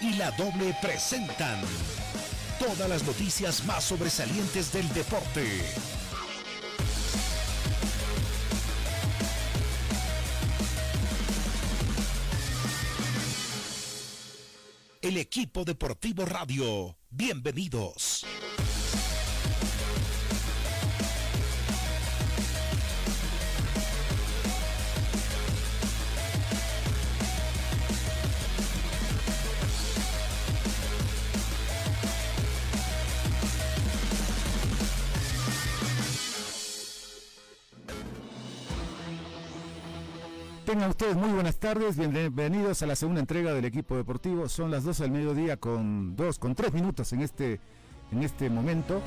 Y 0.00 0.12
La 0.14 0.30
Doble 0.30 0.72
presentan 0.80 1.60
todas 2.60 2.88
las 2.88 3.02
noticias 3.02 3.64
más 3.64 3.82
sobresalientes 3.82 4.72
del 4.72 4.88
deporte. 4.92 5.60
El 15.02 15.16
equipo 15.16 15.64
deportivo 15.64 16.24
radio, 16.24 16.96
bienvenidos. 17.10 18.24
Tengan 40.76 40.90
ustedes 40.90 41.16
muy 41.16 41.30
buenas 41.30 41.56
tardes, 41.56 41.96
bienvenidos 41.96 42.82
a 42.82 42.86
la 42.86 42.96
segunda 42.96 43.20
entrega 43.20 43.54
del 43.54 43.64
equipo 43.64 43.96
deportivo. 43.96 44.46
Son 44.46 44.70
las 44.70 44.84
12 44.84 45.04
del 45.04 45.10
mediodía 45.10 45.56
con 45.56 46.14
dos, 46.16 46.38
con 46.38 46.54
tres 46.54 46.74
minutos 46.74 47.14
en 47.14 47.22
este, 47.22 47.60
en 48.12 48.22
este 48.22 48.50
momento. 48.50 49.00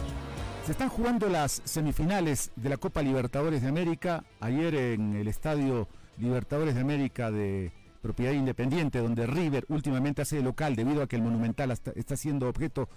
Se 0.65 0.71
están 0.71 0.89
jugando 0.89 1.29
las 1.29 1.61
semifinales 1.65 2.49
de 2.55 2.69
la 2.69 2.77
Copa 2.77 3.03
Libertadores 3.03 3.61
de 3.61 3.67
América. 3.67 4.23
Ayer 4.39 4.73
en 4.73 5.13
el 5.13 5.27
Estadio 5.27 5.87
Libertadores 6.17 6.73
de 6.73 6.81
América 6.81 7.29
de 7.29 7.71
propiedad 8.01 8.31
independiente, 8.31 8.97
donde 8.97 9.27
River 9.27 9.65
últimamente 9.69 10.23
hace 10.23 10.41
local 10.41 10.75
debido 10.75 11.03
a 11.03 11.07
que 11.07 11.17
el 11.17 11.21
Monumental 11.21 11.69
está 11.69 12.17
siendo 12.17 12.49
objeto 12.49 12.89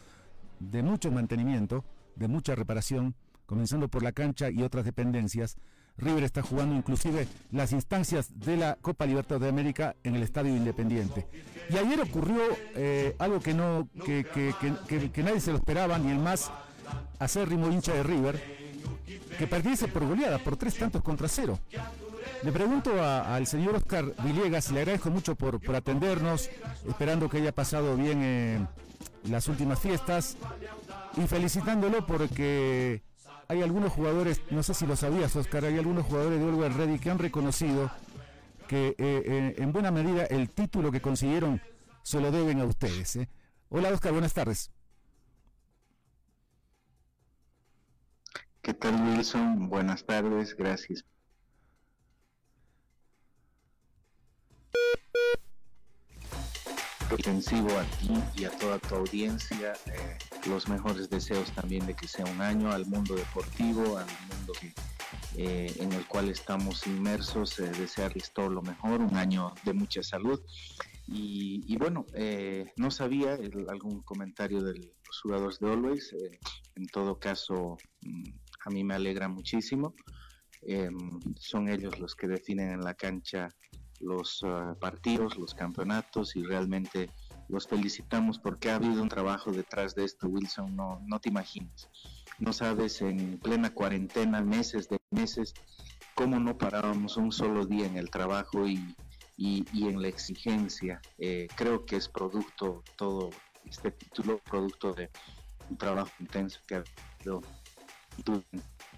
de 0.61 0.83
mucho 0.83 1.13
mantenimiento, 1.13 1.85
de 2.17 2.27
mucha 2.27 2.55
reparación, 2.55 3.17
comenzando 3.45 3.89
por 3.89 4.03
la 4.03 4.13
cancha 4.13 4.49
y 4.49 4.63
otras 4.63 4.87
dependencias. 4.87 5.59
River 5.99 6.25
está 6.25 6.43
jugando 6.43 6.75
inclusive 6.75 7.29
las 7.51 7.73
instancias 7.73 8.39
de 8.41 8.57
la 8.57 8.77
Copa 8.81 9.07
Libertadores 9.07 9.43
de 9.43 9.49
América 9.49 9.97
en 10.03 10.17
el 10.17 10.23
Estadio 10.23 10.55
Independiente. 10.55 11.27
Y 11.71 11.77
ayer 11.77 12.01
ocurrió 12.01 12.41
eh, 12.75 13.15
algo 13.19 13.41
que 13.41 13.55
no 13.55 13.89
que, 14.05 14.25
que, 14.25 15.23
nadie 15.23 15.41
se 15.41 15.51
lo 15.51 15.59
esperaba, 15.59 15.99
ni 15.99 16.11
el 16.11 16.19
más 16.19 16.51
acérrimo 17.19 17.71
hincha 17.71 17.93
de 17.93 18.03
River, 18.03 18.43
que 19.39 19.47
perdiese 19.47 19.89
por 19.89 20.07
goleada, 20.07 20.39
por 20.39 20.57
tres 20.57 20.77
tantos 20.77 21.03
contra 21.03 21.29
cero. 21.29 21.59
Le 22.43 22.51
pregunto 22.51 23.03
al 23.03 23.47
señor 23.47 23.77
Oscar 23.77 24.13
Villegas, 24.25 24.71
le 24.73 24.81
agradezco 24.81 25.11
mucho 25.11 25.37
por, 25.37 25.61
por 25.61 25.77
atendernos, 25.77 26.51
esperando 26.89 27.29
que 27.29 27.39
haya 27.39 27.53
pasado 27.53 27.97
bien 27.97 28.21
eh, 28.23 28.67
las 29.29 29.47
últimas 29.49 29.79
fiestas, 29.79 30.37
y 31.17 31.27
felicitándolo 31.27 32.05
porque 32.07 33.03
hay 33.53 33.61
algunos 33.61 33.93
jugadores, 33.93 34.41
no 34.51 34.63
sé 34.63 34.73
si 34.73 34.87
lo 34.87 34.97
sabías, 34.97 35.37
Oscar, 35.37 35.67
hay 35.67 35.77
algunos 35.77 36.07
jugadores 36.07 36.41
de 36.41 36.49
Always 36.49 36.75
Ready 36.75 36.99
que 36.99 37.11
han 37.11 37.19
reconocido 37.19 37.91
que 38.67 38.89
eh, 38.89 38.95
eh, 38.99 39.55
en 39.59 39.73
buena 39.73 39.91
medida 39.91 40.25
el 40.25 40.49
título 40.49 40.91
que 40.91 41.03
consiguieron 41.03 41.61
se 42.03 42.19
lo 42.19 42.31
deben 42.31 42.61
a 42.61 42.65
ustedes. 42.65 43.17
¿eh? 43.17 43.29
Hola, 43.69 43.91
Oscar, 43.91 44.13
buenas 44.13 44.33
tardes. 44.33 44.71
¿Qué 48.63 48.73
tal, 48.73 48.95
Wilson? 49.03 49.69
Buenas 49.69 50.07
tardes, 50.07 50.57
gracias 50.57 51.05
extensivo 57.23 57.71
a 57.79 57.85
ti 57.85 58.11
y 58.37 58.45
a 58.47 58.51
toda 58.51 58.81
tu 58.81 58.97
audiencia. 58.97 59.75
Eh, 59.87 60.19
los 60.49 60.69
mejores 60.69 61.09
deseos 61.09 61.53
también 61.53 61.87
de 61.87 61.95
que 61.95 62.09
sea 62.09 62.25
un 62.25 62.41
año 62.41 62.73
al 62.73 62.85
mundo 62.87 63.15
deportivo, 63.15 63.97
al 63.97 64.09
mundo 64.29 64.53
eh, 65.37 65.73
en 65.79 65.93
el 65.93 66.05
cual 66.09 66.31
estamos 66.31 66.85
inmersos, 66.85 67.61
eh, 67.61 67.71
desearles 67.79 68.33
todo 68.33 68.49
lo 68.49 68.61
mejor, 68.63 69.01
un 69.01 69.17
año 69.17 69.55
de 69.65 69.73
mucha 69.73 70.03
salud. 70.03 70.41
Y, 71.07 71.77
bueno, 71.77 72.07
no 72.77 72.91
sabía 72.91 73.35
algún 73.69 74.03
comentario 74.03 74.61
de 74.61 74.75
los 74.75 75.21
jugadores 75.23 75.61
de 75.61 75.71
Always, 75.71 76.17
en 76.75 76.87
todo 76.87 77.21
caso 77.21 77.77
mm, 78.01 78.31
a 78.67 78.71
mí 78.71 78.83
me 78.83 78.95
alegra 78.95 79.29
muchísimo. 79.29 79.95
Em, 80.63 81.21
son 81.39 81.69
ellos 81.69 82.01
los 82.01 82.17
que 82.17 82.27
definen 82.27 82.73
en 82.73 82.81
la 82.81 82.95
cancha 82.95 83.49
los 84.03 84.41
ah, 84.45 84.77
partidos, 84.81 85.39
los 85.39 85.55
campeonatos 85.55 86.37
y 86.37 86.43
realmente 86.43 87.11
los 87.49 87.67
felicitamos 87.67 88.39
porque 88.39 88.71
ha 88.71 88.77
habido 88.77 89.03
un 89.03 89.09
trabajo 89.09 89.53
detrás 89.53 89.95
de 89.95 90.05
esto, 90.05 90.29
Wilson, 90.29 90.77
no, 90.77 91.01
no 91.07 91.21
te 91.21 91.29
imaginas. 91.29 91.89
No 92.39 92.53
sabes, 92.53 93.03
en 93.03 93.39
plena 93.39 93.71
cuarentena, 93.71 94.43
meses 94.43 94.89
de 94.89 94.99
meses, 95.11 95.55
cómo 96.15 96.39
no 96.41 96.57
parábamos 96.59 97.17
un 97.17 97.33
solo 97.33 97.67
día 97.67 97.87
en 97.87 97.97
el 97.97 98.11
trabajo 98.11 98.67
y, 98.67 98.97
y, 99.37 99.65
en 99.89 100.01
la 100.01 100.09
exigencia. 100.09 101.01
Eh, 101.19 101.49
creo 101.57 101.85
que 101.85 101.97
es 101.97 102.09
producto, 102.09 102.83
todo 102.97 103.31
este 103.69 103.91
título, 103.91 104.39
producto 104.39 104.93
de 104.93 105.11
un 105.69 105.77
trabajo 105.77 106.11
intenso 106.21 106.61
que 106.67 106.77
ha 106.77 106.85
habido 107.19 107.43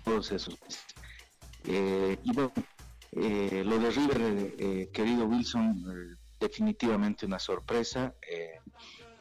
todos 0.05 0.33
esos 0.33 0.61
meses. 0.63 0.85
Eh, 1.67 2.19
y 2.23 2.33
bueno, 2.33 2.53
eh, 3.17 3.63
lo 3.65 3.79
de 3.79 3.91
River, 3.91 4.55
eh, 4.59 4.89
querido 4.93 5.27
Wilson, 5.27 5.85
eh, 5.89 6.17
definitivamente 6.41 7.27
una 7.27 7.39
sorpresa. 7.39 8.15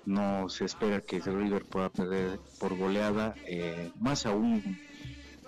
no 0.06 0.50
se 0.50 0.66
espera 0.66 1.00
que 1.00 1.20
River 1.20 1.64
pueda 1.66 1.90
perder 1.90 2.40
por 2.60 2.76
goleada, 2.76 3.36
más 4.00 4.26
aún 4.26 4.78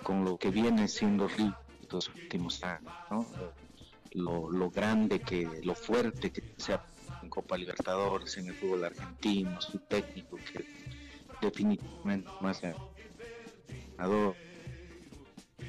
con 0.02 0.24
lo 0.24 0.38
que 0.38 0.50
viene 0.50 0.88
siendo 0.88 1.28
River 1.28 1.54
los 1.90 2.08
últimos 2.08 2.62
años, 2.64 3.26
lo, 4.12 4.70
grande 4.70 5.20
que, 5.20 5.60
lo 5.62 5.74
fuerte 5.74 6.30
que 6.30 6.42
sea 6.56 6.82
en 7.22 7.28
Copa 7.28 7.58
Libertadores, 7.58 8.38
en 8.38 8.46
el 8.46 8.54
fútbol 8.54 8.84
argentino, 8.84 9.60
su 9.60 9.78
técnico 9.80 10.38
que 10.38 10.64
definitivamente 11.42 12.30
más 12.40 12.62
ganador 12.62 14.36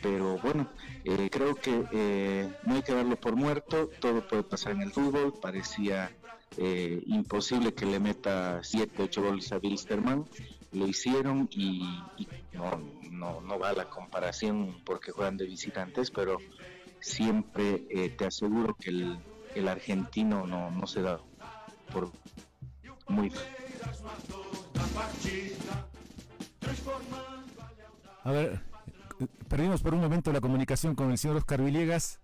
pero 0.02 0.38
bueno, 0.38 0.70
eh, 1.04 1.30
creo 1.32 1.56
que 1.56 1.86
eh, 1.92 2.50
no 2.64 2.76
hay 2.76 2.82
que 2.82 2.94
darlo 2.94 3.16
por 3.16 3.36
muerto, 3.36 3.90
todo 4.00 4.28
puede 4.28 4.44
pasar 4.44 4.74
en 4.74 4.82
el 4.82 4.92
fútbol, 4.92 5.34
parecía 5.42 6.12
eh, 6.58 7.02
imposible 7.08 7.74
que 7.74 7.86
le 7.86 8.00
meta 8.00 8.62
7, 8.64 9.04
8 9.04 9.22
goles 9.22 9.52
a 9.52 9.58
Wilstermann, 9.58 10.26
lo 10.72 10.88
hicieron 10.88 11.48
y, 11.52 11.82
no, 12.54 12.82
no, 13.12 13.42
no, 13.42 13.60
va 13.60 13.74
la 13.74 13.90
comparación 13.90 14.82
porque 14.86 15.12
juegan 15.12 15.38
de 15.38 15.46
visitantes, 15.46 16.12
pero 16.12 16.38
siempre 17.00 17.80
te 18.18 18.26
aseguro 18.26 18.76
que 18.76 18.90
el, 18.90 19.20
el 19.56 19.68
argentino 19.68 20.46
no, 20.46 20.70
no 20.72 20.88
se 20.88 21.02
da 21.02 21.20
por 21.92 22.12
muy... 23.08 23.32
A 28.24 28.32
ver, 28.32 28.62
perdimos 29.48 29.82
por 29.82 29.94
un 29.94 30.02
momento 30.02 30.32
la 30.32 30.42
comunicación 30.42 30.96
con 30.96 31.12
el 31.12 31.18
señor 31.18 31.38
Oscar 31.38 31.62
Villegas, 31.62 32.20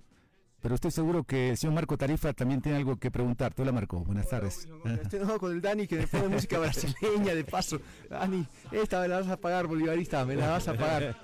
pero 0.62 0.76
estoy 0.76 0.92
seguro 0.92 1.24
que 1.24 1.50
el 1.50 1.58
señor 1.58 1.76
Marco 1.76 1.98
Tarifa 1.98 2.32
también 2.34 2.62
tiene 2.62 2.78
algo 2.78 2.96
que 2.96 3.12
preguntar. 3.12 3.54
Hola 3.58 3.72
Marco, 3.72 4.00
buenas 4.00 4.30
tardes. 4.30 4.68
Estoy 5.02 5.20
enojado 5.20 5.40
con 5.40 5.52
el 5.52 5.62
Dani 5.62 5.88
que 5.88 5.98
me 5.98 6.08
pone 6.08 6.30
música 6.30 6.58
brasileña 6.60 7.36
de 7.36 7.44
paso. 7.44 7.82
Dani, 8.10 8.48
esta 8.72 9.02
me 9.02 9.10
la 9.10 9.20
vas 9.20 9.28
a 9.28 9.38
pagar, 9.38 9.68
bolivarista, 9.68 10.24
me 10.26 10.36
la 10.36 10.52
vas 10.52 10.68
a 10.68 10.74
pagar. 10.74 11.18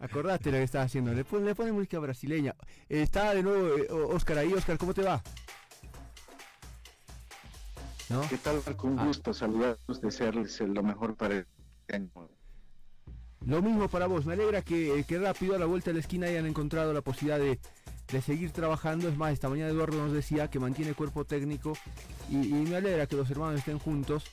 Acordaste 0.00 0.50
lo 0.50 0.56
que 0.58 0.62
estaba 0.62 0.84
haciendo, 0.84 1.12
le 1.12 1.24
pone, 1.24 1.44
le 1.44 1.54
pone 1.54 1.72
música 1.72 1.98
brasileña. 1.98 2.54
está 2.88 3.34
de 3.34 3.42
nuevo 3.42 3.76
eh, 3.76 3.88
Oscar 3.90 4.38
ahí, 4.38 4.52
Oscar, 4.54 4.78
¿cómo 4.78 4.94
te 4.94 5.02
va? 5.02 5.22
¿Qué 8.30 8.38
tal, 8.38 8.62
Marco? 8.64 8.86
Un 8.86 8.98
ah. 9.00 9.04
gusto 9.04 9.34
saludarlos, 9.34 10.00
desearles 10.00 10.60
lo 10.60 10.82
mejor 10.82 11.14
para 11.14 11.34
el 11.34 11.46
año 11.92 12.08
lo 13.46 13.62
mismo 13.62 13.88
para 13.88 14.06
vos, 14.06 14.26
me 14.26 14.32
alegra 14.32 14.62
que, 14.62 15.04
que, 15.06 15.18
rápido 15.18 15.54
a 15.54 15.58
la 15.58 15.66
vuelta 15.66 15.90
de 15.90 15.94
la 15.94 16.00
esquina 16.00 16.26
hayan 16.26 16.46
encontrado 16.46 16.92
la 16.92 17.00
posibilidad 17.00 17.38
de, 17.38 17.58
seguir 18.20 18.50
trabajando. 18.50 19.08
Es 19.08 19.16
más, 19.16 19.32
esta 19.32 19.48
mañana 19.48 19.70
Eduardo 19.70 19.98
nos 19.98 20.12
decía 20.12 20.48
que 20.48 20.58
mantiene 20.58 20.94
cuerpo 20.94 21.24
técnico 21.24 21.74
y, 22.30 22.36
me 22.36 22.76
alegra 22.76 23.06
que 23.06 23.16
los 23.16 23.30
hermanos 23.30 23.58
estén 23.60 23.78
juntos 23.78 24.24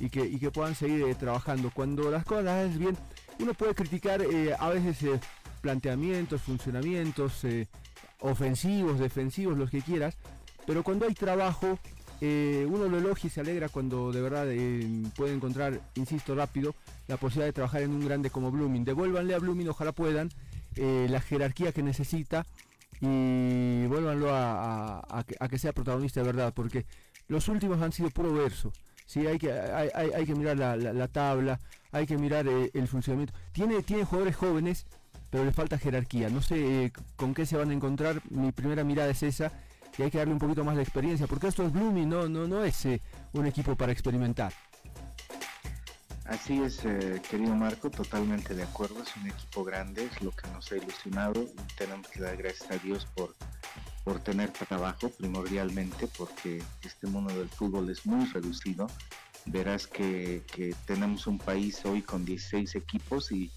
y 0.00 0.08
que, 0.08 0.38
que 0.38 0.50
puedan 0.50 0.74
seguir 0.74 1.02
eh, 1.02 1.14
trabajando. 1.14 1.70
Cuando 1.74 2.10
las 2.10 2.24
cosas 2.24 2.44
las 2.44 2.64
haces 2.64 2.78
bien, 2.78 2.96
uno 3.38 3.54
puede 3.54 3.74
criticar 3.74 4.22
eh, 4.22 4.54
a 4.58 4.68
veces 4.70 5.02
eh, 5.02 5.20
planteamientos, 5.60 6.42
funcionamientos 6.42 7.44
ofensivos, 8.20 8.98
defensivos, 8.98 9.58
los 9.58 9.70
que 9.70 9.82
quieras, 9.82 10.16
pero 10.66 10.82
cuando 10.82 11.06
hay 11.06 11.14
trabajo, 11.14 11.78
uno 12.68 12.88
lo 12.88 12.98
elogia 12.98 13.28
y 13.28 13.30
se 13.30 13.40
alegra 13.40 13.68
cuando 13.68 14.12
de 14.12 14.20
verdad 14.20 14.46
puede 15.16 15.34
encontrar, 15.34 15.80
insisto, 15.94 16.34
rápido 16.34 16.74
la 17.08 17.16
posibilidad 17.16 17.46
de 17.46 17.52
trabajar 17.52 17.82
en 17.82 17.90
un 17.90 18.04
grande 18.04 18.30
como 18.30 18.50
Blooming. 18.50 18.84
Devuélvanle 18.84 19.34
a 19.34 19.38
Blooming, 19.38 19.68
ojalá 19.68 19.92
puedan, 19.92 20.30
eh, 20.76 21.06
la 21.08 21.20
jerarquía 21.20 21.72
que 21.72 21.82
necesita 21.82 22.46
y 23.00 23.86
vuélvanlo 23.86 24.28
a, 24.32 25.24
que 25.50 25.58
sea 25.58 25.72
protagonista 25.72 26.20
de 26.20 26.26
verdad, 26.26 26.52
porque 26.54 26.86
los 27.28 27.48
últimos 27.48 27.80
han 27.82 27.92
sido 27.92 28.10
puro 28.10 28.32
verso. 28.32 28.72
Sí, 29.06 29.26
hay 29.26 29.38
que, 29.38 29.52
hay, 29.52 30.24
que 30.24 30.34
mirar 30.34 30.56
la, 30.56 30.76
la, 30.76 31.08
tabla, 31.08 31.60
hay 31.92 32.06
que 32.06 32.16
mirar 32.16 32.46
eh, 32.48 32.70
el 32.72 32.88
funcionamiento. 32.88 33.34
Tiene, 33.52 33.82
tiene 33.82 34.04
jugadores 34.04 34.34
jóvenes, 34.34 34.86
pero 35.30 35.44
le 35.44 35.52
falta 35.52 35.76
jerarquía. 35.76 36.30
No 36.30 36.40
sé 36.40 36.84
eh, 36.84 36.92
con 37.16 37.34
qué 37.34 37.44
se 37.44 37.56
van 37.58 37.70
a 37.70 37.74
encontrar. 37.74 38.22
Mi 38.30 38.50
primera 38.52 38.82
mirada 38.82 39.10
es 39.10 39.22
esa. 39.22 39.52
Y 39.98 40.02
hay 40.02 40.10
que 40.10 40.18
darle 40.18 40.32
un 40.32 40.38
poquito 40.38 40.64
más 40.64 40.76
de 40.76 40.82
experiencia, 40.82 41.26
porque 41.26 41.48
esto 41.48 41.64
es 41.64 41.72
Blooming, 41.72 42.08
no, 42.08 42.28
no, 42.28 42.46
no 42.46 42.64
es 42.64 42.84
eh, 42.86 43.00
un 43.32 43.46
equipo 43.46 43.76
para 43.76 43.92
experimentar. 43.92 44.52
Así 46.24 46.62
es, 46.62 46.78
querido 47.28 47.54
Marco, 47.54 47.90
totalmente 47.90 48.54
de 48.54 48.62
acuerdo. 48.62 49.02
Es 49.02 49.14
un 49.16 49.26
equipo 49.28 49.62
grande, 49.62 50.06
es 50.06 50.22
lo 50.22 50.30
que 50.30 50.48
nos 50.48 50.72
ha 50.72 50.76
ilusionado 50.76 51.46
tenemos 51.76 52.08
que 52.08 52.20
dar 52.20 52.36
gracias 52.36 52.70
a 52.70 52.78
Dios 52.78 53.06
por, 53.14 53.34
por 54.04 54.20
tener 54.20 54.50
trabajo 54.50 55.10
primordialmente, 55.10 56.08
porque 56.16 56.62
este 56.82 57.06
mundo 57.06 57.36
del 57.36 57.48
fútbol 57.48 57.90
es 57.90 58.06
muy 58.06 58.24
reducido. 58.26 58.86
Verás 59.46 59.86
que, 59.86 60.42
tenemos 60.86 61.26
un 61.26 61.38
país 61.38 61.84
hoy 61.84 62.00
con 62.00 62.24
16 62.24 62.74
equipos 62.76 63.30
y 63.30 63.50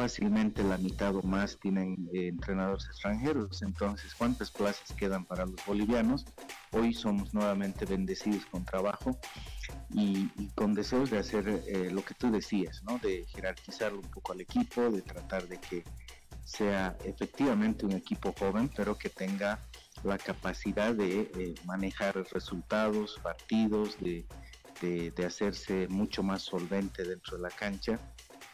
fácilmente 0.00 0.64
la 0.64 0.78
mitad 0.78 1.14
o 1.14 1.22
más 1.22 1.58
tienen 1.58 2.08
eh, 2.14 2.28
entrenadores 2.28 2.86
extranjeros. 2.86 3.60
Entonces, 3.60 4.14
¿cuántas 4.14 4.50
plazas 4.50 4.90
quedan 4.96 5.26
para 5.26 5.44
los 5.44 5.62
bolivianos? 5.66 6.24
Hoy 6.70 6.94
somos 6.94 7.34
nuevamente 7.34 7.84
bendecidos 7.84 8.46
con 8.46 8.64
trabajo 8.64 9.18
y, 9.92 10.28
con 10.54 10.72
deseos 10.72 11.10
de 11.10 11.18
hacer 11.18 11.46
eh, 11.66 11.90
lo 11.92 12.02
que 12.02 12.14
tú 12.14 12.30
decías, 12.30 12.82
¿no? 12.84 12.98
De 12.98 13.26
jerarquizar 13.26 13.92
un 13.92 14.00
poco 14.00 14.32
al 14.32 14.40
equipo, 14.40 14.90
de 14.90 15.02
tratar 15.02 15.46
de 15.46 15.58
que 15.58 15.84
sea 16.44 16.96
efectivamente 17.04 17.84
un 17.84 17.92
equipo 17.92 18.32
joven, 18.38 18.70
pero 18.74 18.96
que 18.96 19.10
tenga 19.10 19.60
la 20.02 20.16
capacidad 20.16 20.94
de 20.94 21.30
eh, 21.36 21.54
manejar 21.66 22.16
resultados, 22.32 23.18
partidos, 23.22 23.98
de, 24.00 24.24
hacerse 25.26 25.88
mucho 25.88 26.22
más 26.22 26.40
solvente 26.40 27.04
dentro 27.04 27.36
de 27.36 27.42
la 27.42 27.50
cancha, 27.50 28.00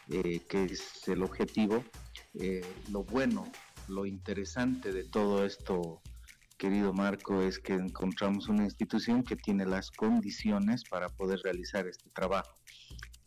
eh, 0.09 0.41
que 0.47 0.65
es 0.65 1.07
el 1.07 1.23
objetivo. 1.23 1.83
Eh, 2.33 2.65
lo 2.91 3.03
bueno, 3.03 3.51
lo 3.87 4.05
interesante 4.05 4.91
de 4.91 5.03
todo 5.03 5.45
esto, 5.45 6.01
querido 6.57 6.93
Marco, 6.93 7.41
es 7.41 7.59
que 7.59 7.73
encontramos 7.73 8.47
una 8.47 8.63
institución 8.63 9.23
que 9.23 9.35
tiene 9.35 9.65
las 9.65 9.91
condiciones 9.91 10.83
para 10.83 11.09
poder 11.09 11.39
realizar 11.43 11.87
este 11.87 12.09
trabajo 12.09 12.53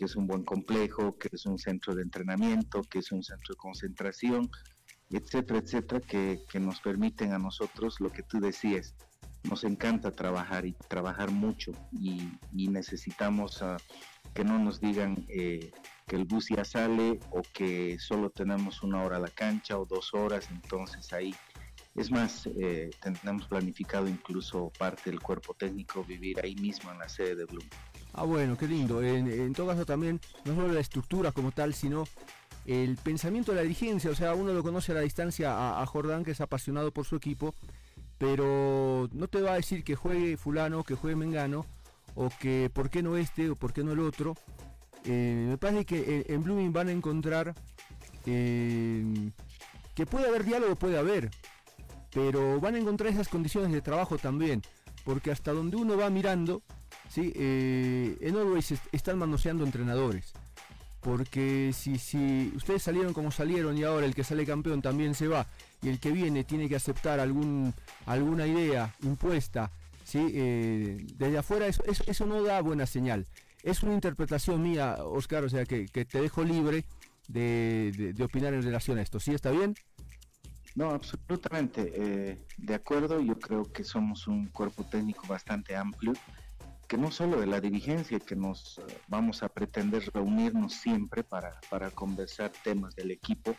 que 0.01 0.07
es 0.07 0.17
un 0.17 0.27
buen 0.27 0.45
complejo, 0.45 1.19
que 1.19 1.29
es 1.31 1.45
un 1.45 1.59
centro 1.59 1.95
de 1.95 2.01
entrenamiento, 2.01 2.81
que 2.81 3.01
es 3.01 3.13
un 3.13 3.23
centro 3.23 3.53
de 3.53 3.59
concentración, 3.59 4.51
etcétera, 5.11 5.59
etcétera, 5.59 6.01
que, 6.01 6.59
nos 6.59 6.81
permiten 6.81 7.35
a 7.35 7.39
nosotros 7.39 8.01
lo 8.01 8.11
que 8.11 8.23
tú 8.23 8.41
decías. 8.41 8.95
Nos 9.45 9.65
encanta 9.65 10.11
trabajar 10.11 10.67
y 10.67 10.73
trabajar 10.89 11.31
mucho 11.31 11.73
y, 11.93 12.29
necesitamos 12.53 13.63
ah, 13.63 13.79
que 14.35 14.45
no 14.45 14.59
nos 14.59 14.81
digan 14.81 15.25
eh, 15.29 15.73
que 16.07 16.17
el 16.17 16.25
bus 16.25 16.49
ya 16.49 16.65
sale 16.65 17.19
o 17.31 17.43
que 17.53 17.99
solo 17.99 18.31
tenemos 18.31 18.83
una 18.83 19.03
hora 19.03 19.17
a 19.17 19.21
la 19.21 19.29
cancha 19.29 19.79
o 19.79 19.87
dos 19.87 20.15
horas, 20.15 20.49
entonces 20.51 21.13
ahí 21.13 21.35
es 21.97 22.11
más, 22.11 22.49
eh, 22.59 22.91
tenemos 23.03 23.49
planificado 23.49 24.09
incluso 24.09 24.71
parte 24.79 25.11
del 25.11 25.21
cuerpo 25.21 25.55
técnico 25.55 26.05
vivir 26.05 26.39
ahí 26.43 26.55
mismo 26.55 26.91
en 26.93 26.99
la 26.99 27.09
sede 27.09 27.35
de 27.35 27.45
Bloom. 27.47 27.67
Ah, 28.13 28.25
bueno, 28.25 28.57
qué 28.57 28.69
lindo. 28.69 29.03
En, 29.03 29.29
en 29.29 29.53
todo 29.53 29.69
caso 29.69 29.85
también, 29.85 30.21
no 30.45 30.55
solo 30.55 30.73
la 30.73 30.81
estructura 30.81 31.33
como 31.33 31.51
tal, 31.51 31.75
sino 31.75 32.05
el 32.67 32.97
pensamiento 32.97 33.53
de 33.53 33.57
la 33.57 33.63
dirigencia, 33.63 34.11
o 34.11 34.15
sea, 34.15 34.35
uno 34.35 34.53
lo 34.53 34.63
conoce 34.63 34.93
a 34.93 34.97
la 34.97 35.01
distancia 35.01 35.81
a, 35.81 35.87
Jordán, 35.87 36.25
que 36.25 36.33
es 36.33 36.41
apasionado 36.41 36.93
por 36.93 37.05
su 37.05 37.17
equipo, 37.17 37.55
pero 38.21 39.09
no 39.13 39.29
te 39.29 39.41
va 39.41 39.53
a 39.53 39.57
decir 39.57 39.83
que 39.83 39.97
juegue 39.97 40.37
fulano, 40.37 40.85
que 40.85 40.95
juegue 40.95 41.17
Mengano, 41.17 41.65
o 42.15 42.29
que 42.29 42.71
por 42.71 42.91
qué 42.91 43.03
no 43.03 43.17
este 43.17 43.49
o 43.49 43.57
por 43.57 43.73
qué 43.73 43.83
no 43.83 43.93
el 43.93 44.01
otro. 44.01 44.35
Eh, 45.07 45.47
me 45.49 45.57
parece 45.57 45.87
que 45.87 46.27
en, 46.29 46.43
Blooming 46.45 46.71
van 46.71 46.89
a 46.89 46.93
encontrar 46.93 47.55
eh, 48.27 49.33
que 49.95 50.05
puede 50.05 50.29
haber 50.29 50.45
diálogo, 50.45 50.77
puede 50.77 50.99
haber, 50.99 51.31
pero 52.13 52.61
van 52.61 52.75
a 52.75 52.79
encontrar 52.79 53.11
esas 53.11 53.29
condiciones 53.29 53.73
de 53.73 53.81
trabajo 53.81 54.19
también, 54.19 54.61
porque 55.03 55.31
hasta 55.31 55.55
donde 55.55 55.79
uno 55.79 55.97
va 55.97 56.11
mirando, 56.11 56.61
¿sí? 57.09 57.33
Eh, 57.35 58.19
en 58.21 58.37
Always 58.37 58.75
están 58.93 59.17
manoseando 59.17 59.65
entrenadores 59.65 60.35
porque 61.01 61.73
si, 61.73 61.99
si 61.99 62.53
ustedes 62.55 62.83
salieron 62.83 63.13
como 63.13 63.31
salieron 63.31 63.77
y 63.77 63.85
ahora 63.85 64.07
el 64.07 64.15
que 64.15 64.25
sale 64.25 64.45
campeón 64.45 64.83
también 64.83 65.15
se 65.15 65.29
va 65.29 65.47
y 65.83 65.89
el 65.89 65.99
que 65.99 66.11
viene 66.11 66.45
tiene 66.45 66.69
que 66.69 66.77
aceptar 66.77 67.21
algún, 67.21 67.75
alguna 68.07 68.47
idea 68.47 68.95
impuesta, 69.03 69.71
¿sí? 70.05 70.31
Eh, 70.35 71.07
desde 71.17 71.39
afuera 71.39 71.67
eso, 71.67 71.83
eso, 71.87 72.27
no 72.27 72.43
da 72.43 72.61
buena 72.61 72.87
señal. 72.87 73.27
Es 73.63 73.83
una 73.83 73.95
interpretación 73.95 74.63
mía, 74.63 74.97
Oscar, 75.01 75.45
o 75.45 75.49
sea 75.49 75.65
que, 75.65 75.87
te 75.87 76.21
dejo 76.21 76.45
libre 76.45 76.85
de, 77.29 78.15
opinar 78.23 78.55
en 78.55 78.63
relación 78.63 78.99
a 78.99 79.03
esto. 79.03 79.21
¿Sí 79.21 79.33
está 79.33 79.51
bien? 79.51 79.75
No, 80.75 80.91
absolutamente. 80.91 81.93
Eh, 81.95 82.39
de 82.57 82.75
acuerdo, 82.75 83.21
yo 83.21 83.39
creo 83.39 83.65
que 83.65 83.85
somos 83.85 84.27
un 84.29 84.47
cuerpo 84.47 84.85
técnico 84.85 85.27
bastante 85.27 85.77
amplio 85.77 86.13
que 86.91 86.99
no 86.99 87.13
solo 87.13 87.39
de 87.39 87.47
la 87.47 87.61
dirigencia, 87.61 88.19
que 88.19 88.35
nos 88.35 88.79
eh, 88.79 88.99
vamos 89.07 89.45
a 89.45 89.49
pretender 89.49 90.11
reunirnos 90.13 90.75
siempre 90.75 91.23
para, 91.23 91.61
conversar 91.95 92.51
temas 92.65 92.97
del 92.97 93.13
equipo, 93.13 93.55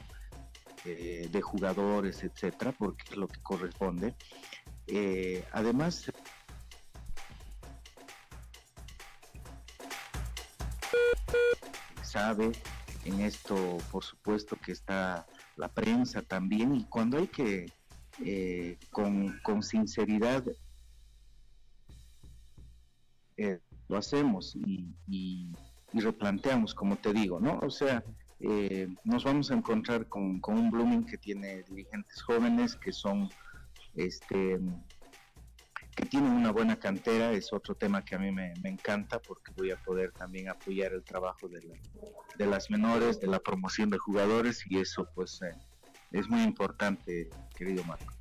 eh, 0.84 1.30
de 1.32 1.42
jugadores, 1.42 2.26
etcétera, 2.26 2.74
porque 2.78 3.06
es 3.10 3.16
lo 3.16 3.30
que 3.30 3.40
corresponde. 3.42 4.16
Eh, 4.86 5.46
además, 5.54 6.12
sabe 12.04 12.52
en 13.06 13.22
esto, 13.22 13.78
por 13.94 14.04
supuesto, 14.04 14.58
que 14.58 14.74
está 14.74 15.26
la 15.56 15.70
prensa 15.70 16.22
también, 16.22 16.76
y 16.76 16.84
cuando 16.84 17.18
hay 17.18 17.28
que, 17.28 17.72
con, 18.92 19.40
con 19.42 19.64
sinceridad, 19.64 20.44
eh, 23.42 23.60
lo 23.88 23.98
hacemos 23.98 24.56
y, 24.56 25.52
replanteamos, 25.94 26.74
como 26.74 26.96
te 26.96 27.12
digo, 27.12 27.40
¿no? 27.40 27.60
O 27.62 27.70
sea, 27.70 28.04
eh, 28.40 28.88
nos 29.04 29.26
vamos 29.26 29.52
a 29.52 29.56
encontrar 29.56 30.08
con, 30.08 30.42
un 30.48 30.72
Blooming 30.72 31.06
que 31.06 31.18
tiene 31.18 31.64
dirigentes 31.64 32.22
jóvenes 32.22 32.76
que 32.78 32.94
son, 32.94 33.30
este, 33.96 34.58
que 35.96 36.06
tienen 36.06 36.32
una 36.32 36.52
buena 36.52 36.78
cantera, 36.78 37.34
es 37.34 37.52
otro 37.52 37.76
tema 37.76 38.06
que 38.06 38.16
a 38.16 38.20
mí 38.20 38.32
me, 38.32 38.54
encanta 38.64 39.20
porque 39.20 39.52
voy 39.58 39.72
a 39.72 39.76
poder 39.76 40.14
también 40.14 40.48
apoyar 40.48 40.94
el 40.94 41.04
trabajo 41.04 41.50
de, 41.50 41.60
de, 42.38 42.46
las 42.46 42.70
menores, 42.70 43.20
de 43.20 43.28
la 43.28 43.40
promoción 43.40 43.90
de 43.90 43.98
jugadores 43.98 44.64
y 44.70 44.78
eso 44.80 45.10
pues 45.14 45.42
eh, 45.42 45.54
es 46.12 46.30
muy 46.30 46.44
importante, 46.44 47.30
querido 47.58 47.84
Marco. 47.84 48.21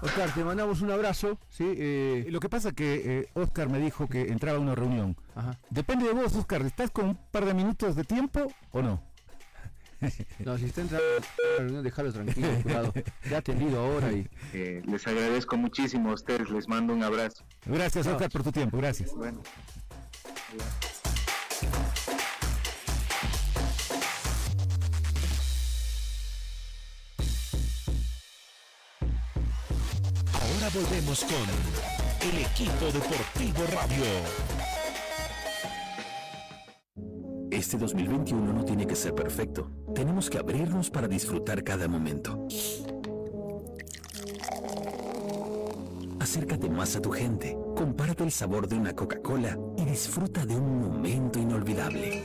Oscar, 0.00 0.32
te 0.32 0.44
mandamos 0.44 0.80
un 0.80 0.90
abrazo. 0.90 1.38
¿sí? 1.48 1.64
Eh, 1.76 2.26
lo 2.30 2.40
que 2.40 2.48
pasa 2.48 2.72
que 2.72 3.02
eh, 3.04 3.28
Oscar 3.34 3.68
me 3.68 3.78
dijo 3.78 4.08
que 4.08 4.22
entraba 4.22 4.58
a 4.58 4.60
una 4.60 4.74
reunión. 4.74 5.16
Depende 5.70 6.06
de 6.06 6.12
vos, 6.12 6.34
Oscar. 6.34 6.62
¿Estás 6.62 6.90
con 6.90 7.06
un 7.06 7.16
par 7.30 7.44
de 7.44 7.54
minutos 7.54 7.96
de 7.96 8.04
tiempo 8.04 8.52
o 8.72 8.82
no? 8.82 9.02
No, 10.44 10.56
si 10.56 10.66
está 10.66 10.82
entrando 10.82 11.04
a 11.04 11.18
una 11.18 11.58
reunión, 11.58 11.82
déjalo 11.82 12.12
tranquilo, 12.12 12.48
cuidado. 12.62 12.92
Ya 13.28 13.36
ha 13.36 13.38
atendido 13.40 13.80
ahora 13.80 14.12
y... 14.12 14.28
Eh, 14.52 14.80
les 14.86 15.06
agradezco 15.06 15.56
muchísimo 15.56 16.10
a 16.10 16.14
ustedes, 16.14 16.50
les 16.50 16.68
mando 16.68 16.92
un 16.92 17.02
abrazo. 17.02 17.44
Gracias, 17.66 18.06
Oscar, 18.06 18.30
por 18.30 18.44
tu 18.44 18.52
tiempo, 18.52 18.76
gracias. 18.76 19.12
Bueno. 19.14 19.42
Volvemos 30.74 31.24
con 31.24 32.28
el 32.28 32.38
equipo 32.44 32.86
deportivo 32.86 33.64
radio. 33.72 34.04
Este 37.50 37.78
2021 37.78 38.52
no 38.52 38.64
tiene 38.64 38.86
que 38.86 38.94
ser 38.94 39.14
perfecto. 39.14 39.70
Tenemos 39.94 40.28
que 40.28 40.38
abrirnos 40.38 40.90
para 40.90 41.08
disfrutar 41.08 41.64
cada 41.64 41.88
momento. 41.88 42.46
Acércate 46.20 46.68
más 46.68 46.96
a 46.96 47.00
tu 47.00 47.10
gente, 47.10 47.56
compárate 47.74 48.24
el 48.24 48.32
sabor 48.32 48.68
de 48.68 48.76
una 48.76 48.94
Coca-Cola 48.94 49.58
y 49.78 49.84
disfruta 49.86 50.44
de 50.44 50.56
un 50.56 50.82
momento 50.82 51.38
inolvidable. 51.38 52.22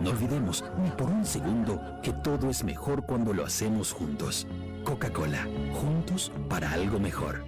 No 0.00 0.10
olvidemos 0.10 0.64
ni 0.82 0.90
por 0.90 1.10
un 1.10 1.26
segundo 1.26 1.80
que 2.02 2.12
todo 2.12 2.48
es 2.48 2.64
mejor 2.64 3.04
cuando 3.04 3.34
lo 3.34 3.44
hacemos 3.44 3.92
juntos. 3.92 4.46
Coca-Cola, 4.86 5.48
juntos 5.72 6.30
para 6.48 6.70
algo 6.70 7.00
mejor. 7.00 7.44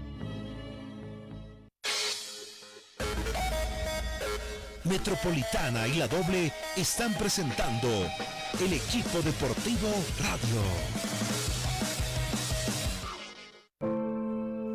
Metropolitana 4.83 5.87
y 5.87 5.95
la 5.99 6.09
doble 6.09 6.53
están 6.77 7.15
presentando 7.15 7.89
el 8.61 8.73
equipo 8.73 9.23
deportivo 9.23 9.89
radio. 10.19 10.63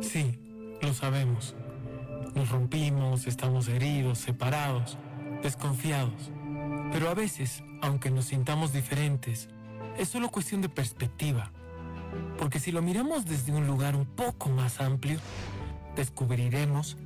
Sí, 0.00 0.38
los 0.80 0.96
sabemos. 0.96 1.54
Nos 2.34 2.48
rompimos, 2.48 3.26
estamos 3.26 3.68
heridos, 3.68 4.20
separados, 4.20 4.96
desconfiados. 5.42 6.32
Pero 6.92 7.10
a 7.10 7.14
veces, 7.14 7.62
aunque 7.82 8.10
nos 8.10 8.24
sintamos 8.24 8.72
diferentes, 8.72 9.50
es 9.98 10.08
solo 10.08 10.30
cuestión 10.30 10.62
de 10.62 10.70
perspectiva. 10.70 11.52
Porque 12.38 12.60
si 12.60 12.72
lo 12.72 12.82
miramos 12.82 13.24
desde 13.24 13.52
un 13.52 13.66
lugar 13.66 13.96
un 13.96 14.06
poco 14.06 14.48
más 14.48 14.80
amplio, 14.80 15.18
descubriremos 15.96 16.96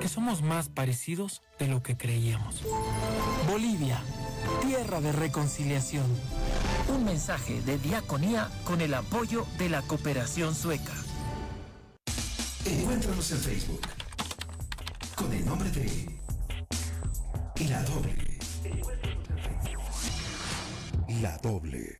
que 0.00 0.08
somos 0.08 0.42
más 0.42 0.68
parecidos 0.68 1.42
de 1.58 1.68
lo 1.68 1.82
que 1.82 1.96
creíamos. 1.96 2.62
Bolivia, 3.46 4.00
tierra 4.62 5.00
de 5.00 5.12
reconciliación. 5.12 6.06
Un 6.88 7.04
mensaje 7.04 7.60
de 7.62 7.78
diaconía 7.78 8.48
con 8.64 8.80
el 8.80 8.94
apoyo 8.94 9.46
de 9.58 9.68
la 9.68 9.82
cooperación 9.82 10.54
sueca. 10.54 10.94
Encuéntranos 12.64 13.30
en 13.32 13.38
Facebook 13.38 13.80
con 15.14 15.32
el 15.32 15.44
nombre 15.44 15.70
de 15.70 16.20
La 17.68 17.82
Doble. 17.82 18.38
La 21.20 21.36
Doble. 21.38 21.99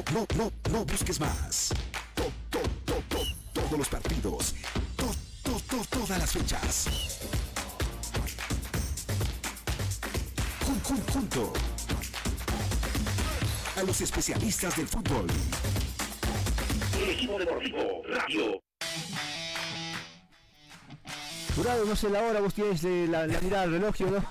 No, 0.00 0.20
no, 0.20 0.26
no, 0.34 0.52
no, 0.70 0.84
busques 0.86 1.20
más. 1.20 1.74
To, 2.14 2.22
to, 2.50 2.60
to, 2.86 2.94
to, 3.08 3.18
todos 3.52 3.78
los 3.78 3.88
partidos. 3.88 4.54
To, 4.96 5.06
to, 5.42 5.60
to, 5.68 5.84
todas 5.90 6.18
las 6.18 6.32
fechas. 6.32 6.86
Jun, 10.64 10.80
jun, 10.80 11.02
junto 11.12 11.52
a 13.76 13.82
los 13.82 14.00
especialistas 14.00 14.76
del 14.76 14.88
fútbol. 14.88 15.26
El 17.02 17.10
equipo 17.10 17.38
deportivo 17.38 18.02
Radio. 18.08 18.62
Jurado, 21.56 21.84
no 21.84 21.94
sé 21.94 22.08
la 22.08 22.22
hora, 22.22 22.40
vos 22.40 22.54
tienes 22.54 22.82
eh, 22.84 23.06
la, 23.06 23.26
la 23.26 23.40
mirada 23.40 23.64
al 23.64 23.72
reloj, 23.72 24.00
¿no? 24.00 24.24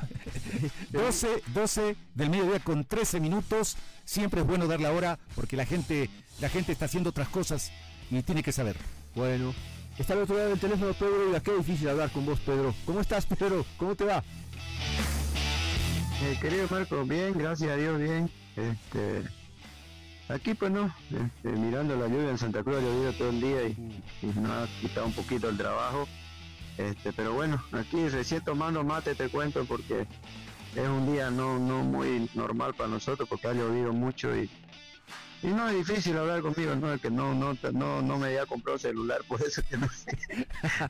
12, 0.92 1.44
12 1.48 1.96
del 2.16 2.30
mediodía 2.30 2.60
con 2.60 2.86
13 2.86 3.20
minutos. 3.20 3.78
Siempre 4.06 4.42
es 4.42 4.48
bueno 4.48 4.68
dar 4.68 4.82
la 4.82 4.92
hora 4.92 5.20
porque 5.36 5.56
la 5.58 5.66
gente, 5.66 6.10
la 6.40 6.50
gente 6.50 6.72
está 6.72 6.86
haciendo 6.86 7.12
otras 7.12 7.30
cosas 7.30 7.72
y 8.10 8.22
tiene 8.24 8.44
que 8.44 8.52
saber. 8.52 8.76
Bueno, 9.16 9.54
está 9.98 10.14
al 10.14 10.24
otro 10.24 10.36
lado 10.38 10.50
del 10.50 10.60
teléfono 10.60 10.94
Pedro 10.94 11.36
y 11.36 11.42
qué 11.42 11.56
difícil 11.56 11.90
hablar 11.90 12.12
con 12.12 12.26
vos, 12.26 12.40
Pedro. 12.40 12.74
¿Cómo 12.86 13.02
estás, 13.02 13.26
Pedro? 13.26 13.66
¿Cómo 13.78 13.96
te 13.96 14.06
va? 14.06 14.24
Eh, 16.22 16.38
querido 16.42 16.68
Marco, 16.70 17.04
bien, 17.06 17.34
gracias 17.38 17.72
a 17.72 17.76
Dios, 17.76 17.98
bien. 18.00 18.30
Este, 18.56 19.24
aquí 20.28 20.54
pues 20.54 20.72
no, 20.72 20.94
este, 21.10 21.50
mirando 21.58 21.96
la 21.96 22.08
lluvia 22.08 22.32
en 22.32 22.38
Santa 22.38 22.62
Cruz, 22.62 22.78
ha 22.78 22.82
llovido 22.82 23.14
todo 23.14 23.30
el 23.30 23.40
día 23.40 23.64
y, 23.64 24.04
y 24.22 24.26
nos 24.28 24.52
ha 24.52 24.68
quitado 24.82 25.06
un 25.08 25.14
poquito 25.14 25.48
el 25.50 25.58
trabajo. 25.58 26.08
Este, 26.78 27.12
pero 27.14 27.34
bueno, 27.34 27.62
aquí 27.74 28.08
recién 28.10 28.42
tomando 28.44 28.84
mate 28.84 29.14
te 29.16 29.28
cuento 29.30 29.66
porque 29.66 30.08
es 30.76 30.88
un 30.88 31.12
día 31.12 31.30
no, 31.32 31.58
no 31.60 31.84
muy 31.84 32.30
normal 32.34 32.74
para 32.74 32.90
nosotros 32.90 33.28
porque 33.28 33.48
ha 33.48 33.54
llovido 33.54 33.92
mucho 33.94 34.36
y, 34.36 34.50
y 35.42 35.48
no 35.48 35.68
es 35.70 35.76
difícil 35.88 36.18
hablar 36.18 36.42
conmigo, 36.42 36.76
no 36.76 36.94
es 36.94 37.02
que 37.02 37.10
no, 37.10 37.34
no, 37.34 37.58
no, 37.74 38.02
no 38.02 38.18
me 38.18 38.28
había 38.28 38.46
comprado 38.46 38.78
celular, 38.78 39.22
por 39.28 39.42
eso 39.42 39.62
que 39.70 39.78
no, 39.78 39.88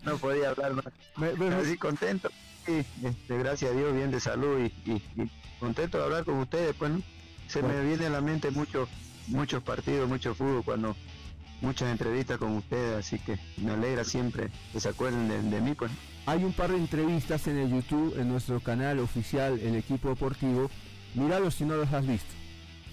no 0.03 0.17
podía 0.17 0.49
hablar 0.49 0.73
más. 0.73 0.85
Me- 1.17 1.33
me- 1.33 1.53
Así 1.55 1.77
contento, 1.77 2.29
sí, 2.65 2.83
este, 3.03 3.37
gracias 3.37 3.71
a 3.71 3.75
Dios, 3.75 3.93
bien 3.93 4.11
de 4.11 4.19
salud 4.19 4.59
y, 4.59 4.91
y- 4.91 5.03
y 5.21 5.31
contento 5.59 5.97
de 5.97 6.03
hablar 6.05 6.25
con 6.25 6.35
ustedes, 6.39 6.75
pues 6.75 6.91
¿no? 6.91 7.01
se 7.47 7.61
me 7.63 7.83
viene 7.83 8.05
a 8.07 8.09
la 8.11 8.21
mente 8.21 8.51
muchos 8.51 8.87
muchos 9.27 9.61
partidos, 9.63 10.07
mucho 10.09 10.33
fútbol 10.33 10.63
cuando 10.63 10.95
muchas 11.61 11.89
entrevistas 11.91 12.37
con 12.37 12.55
ustedes, 12.57 12.97
así 12.97 13.19
que 13.19 13.37
me 13.57 13.71
alegra 13.73 14.03
siempre 14.03 14.49
que 14.71 14.79
se 14.79 14.89
acuerden 14.89 15.27
de, 15.27 15.41
de 15.41 15.61
mí, 15.61 15.73
pues. 15.75 15.91
Hay 16.29 16.43
un 16.43 16.53
par 16.53 16.69
de 16.69 16.77
entrevistas 16.77 17.47
en 17.47 17.57
el 17.57 17.71
YouTube, 17.71 18.15
en 18.19 18.29
nuestro 18.29 18.59
canal 18.59 18.99
oficial, 18.99 19.59
El 19.61 19.75
Equipo 19.75 20.09
Deportivo. 20.09 20.69
Míralos 21.15 21.55
si 21.55 21.65
no 21.65 21.75
los 21.75 21.91
has 21.91 22.05
visto. 22.05 22.31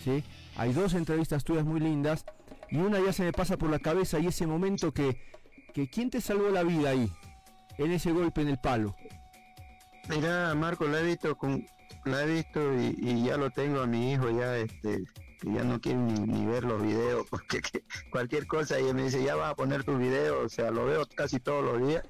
¿sí? 0.03 0.25
Hay 0.57 0.73
dos 0.73 0.95
entrevistas 0.95 1.45
tuyas 1.45 1.67
muy 1.67 1.79
lindas 1.79 2.25
y 2.71 2.79
una 2.79 2.99
ya 2.99 3.13
se 3.13 3.25
me 3.25 3.33
pasa 3.33 3.59
por 3.59 3.69
la 3.69 3.79
cabeza 3.79 4.19
y 4.19 4.29
ese 4.29 4.47
momento 4.47 4.91
que, 4.91 5.21
que 5.75 5.91
¿quién 5.91 6.09
te 6.09 6.23
salvó 6.23 6.49
la 6.49 6.63
vida 6.63 6.89
ahí? 6.89 7.13
En 7.77 7.93
ese 7.93 8.11
golpe 8.11 8.41
en 8.41 8.49
el 8.49 8.57
palo. 8.57 8.97
Mira, 10.09 10.55
Marco, 10.55 10.87
la 10.87 11.01
he 11.01 11.05
visto 11.05 11.37
con, 11.37 11.67
la 12.07 12.23
he 12.23 12.27
visto 12.27 12.73
y, 12.73 12.97
y 12.99 13.25
ya 13.25 13.37
lo 13.37 13.51
tengo 13.51 13.83
a 13.83 13.87
mi 13.87 14.13
hijo 14.13 14.31
ya, 14.31 14.57
este, 14.57 15.05
que 15.43 15.53
ya 15.53 15.63
no 15.63 15.79
quiere 15.79 15.99
ni, 15.99 16.47
ver 16.47 16.65
los 16.65 16.83
videos, 16.83 17.27
porque 17.31 17.61
que 17.61 17.85
cualquier 18.11 18.47
cosa 18.47 18.79
ella 18.79 18.95
me 18.95 19.05
dice, 19.05 19.23
ya 19.23 19.35
vas 19.35 19.53
a 19.53 19.57
poner 19.57 19.85
tu 19.85 19.99
video, 19.99 20.41
o 20.41 20.49
sea, 20.49 20.71
lo 20.71 20.87
veo 20.87 21.07
casi 21.15 21.39
todos 21.39 21.63
los 21.63 21.87
días, 21.87 22.03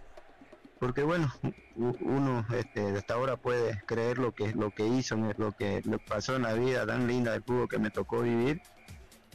porque 0.79 1.03
bueno, 1.03 1.33
uno 1.75 2.47
este, 2.55 2.97
hasta 2.97 3.15
ahora 3.15 3.37
puede 3.37 3.83
creer 3.87 4.19
lo 4.19 4.33
que, 4.33 4.53
lo 4.53 4.71
que 4.71 4.87
hizo, 4.87 5.17
lo 5.17 5.53
que 5.53 5.83
le 5.85 5.99
pasó 5.99 6.37
en 6.37 6.43
la 6.43 6.55
vida 6.55 6.87
tan 6.87 7.07
linda 7.07 7.33
del 7.33 7.43
fútbol 7.43 7.69
que 7.69 7.79
me 7.79 7.91
tocó 7.91 8.21
vivir, 8.23 8.61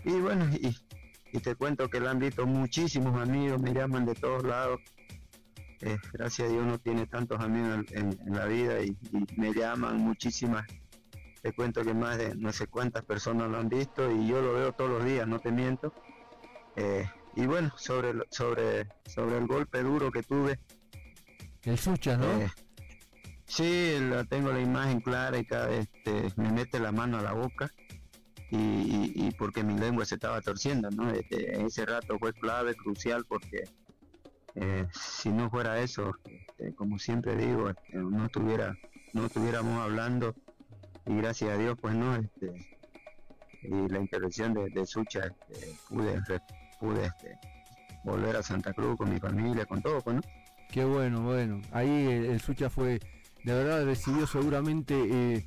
y 0.03 0.13
bueno, 0.13 0.49
y, 0.53 0.77
te 1.39 1.55
cuento 1.55 1.89
que 1.89 1.99
la 1.99 2.11
han 2.11 2.19
visto 2.19 2.45
muchísimos 2.45 3.19
amigos, 3.21 3.61
me 3.61 3.73
llaman 3.73 4.05
de 4.05 4.15
todos 4.15 4.43
lados, 4.43 4.81
eh, 5.81 5.97
gracias 6.13 6.47
a 6.47 6.51
Dios 6.51 6.65
no 6.65 6.77
tiene 6.77 7.07
tantos 7.07 7.39
amigos 7.39 7.85
en, 7.91 8.17
la 8.25 8.45
vida 8.45 8.81
y, 8.83 8.95
me 9.37 9.53
llaman 9.53 9.97
muchísimas. 9.97 10.67
Te 11.41 11.53
cuento 11.53 11.83
que 11.83 11.95
más 11.95 12.19
de 12.19 12.35
no 12.35 12.51
sé 12.51 12.67
cuántas 12.67 13.03
personas 13.03 13.49
lo 13.49 13.57
han 13.57 13.67
visto 13.67 14.11
y 14.11 14.27
yo 14.27 14.41
lo 14.41 14.53
veo 14.53 14.73
todos 14.73 14.91
los 14.91 15.05
días, 15.05 15.27
no 15.27 15.39
te 15.39 15.51
miento. 15.51 15.91
Eh, 16.75 17.09
y 17.35 17.45
bueno, 17.47 17.71
sobre, 17.77 18.13
sobre, 18.29 18.87
sobre 19.05 19.37
el 19.37 19.47
golpe 19.47 19.81
duro 19.81 20.11
que 20.11 20.21
tuve. 20.21 20.59
El 21.63 21.77
Sucha, 21.77 22.17
¿no? 22.17 22.25
eh, 22.41 22.51
sí, 23.45 23.97
la, 23.99 24.23
tengo 24.23 24.51
la 24.51 24.61
imagen 24.61 24.99
clara 25.01 25.37
y 25.37 25.45
cada 25.45 25.67
vez 25.67 25.87
este, 25.93 26.31
me 26.41 26.51
mete 26.51 26.79
la 26.79 26.91
mano 26.91 27.17
a 27.19 27.21
la 27.21 27.33
boca. 27.33 27.69
Y, 28.49 29.13
y- 29.15 29.31
porque 29.37 29.63
mi 29.63 29.77
lengua 29.79 30.03
se 30.05 30.15
estaba 30.15 30.41
torciendo, 30.41 30.89
¿no? 30.91 31.09
Este, 31.09 31.63
ese 31.65 31.85
rato 31.85 32.19
fue 32.19 32.33
clave, 32.33 32.75
crucial, 32.75 33.23
porque 33.25 33.63
eh, 34.55 34.85
si 34.91 35.29
no 35.29 35.49
fuera 35.49 35.79
eso, 35.79 36.11
este, 36.25 36.75
como 36.75 36.99
siempre 36.99 37.35
digo, 37.37 37.69
este, 37.69 37.97
no 37.97 38.29
no 39.13 39.25
estuviéramos 39.25 39.81
hablando 39.81 40.35
y 41.05 41.15
gracias 41.15 41.49
a 41.51 41.57
Dios, 41.57 41.77
pues 41.81 41.95
no, 41.95 42.15
este, 42.17 42.53
y 43.63 43.87
la 43.87 43.99
intervención 43.99 44.53
de, 44.53 44.85
Sucha, 44.85 45.33
pude, 45.87 46.21
pude 46.79 47.09
volver 48.03 48.35
a 48.35 48.43
Santa 48.43 48.73
Cruz 48.73 48.97
con 48.97 49.13
mi 49.13 49.19
familia, 49.19 49.65
con 49.65 49.81
todo, 49.81 50.01
pues 50.01 50.17
no. 50.17 50.21
Qué 50.71 50.85
bueno, 50.85 51.21
bueno. 51.21 51.61
Ahí 51.71 51.89
el, 51.89 52.39
Sucha 52.39 52.69
fue, 52.69 52.99
de 53.43 53.53
verdad 53.53 53.83
recibió 53.83 54.25
seguramente 54.25 54.95
eh, 54.95 55.45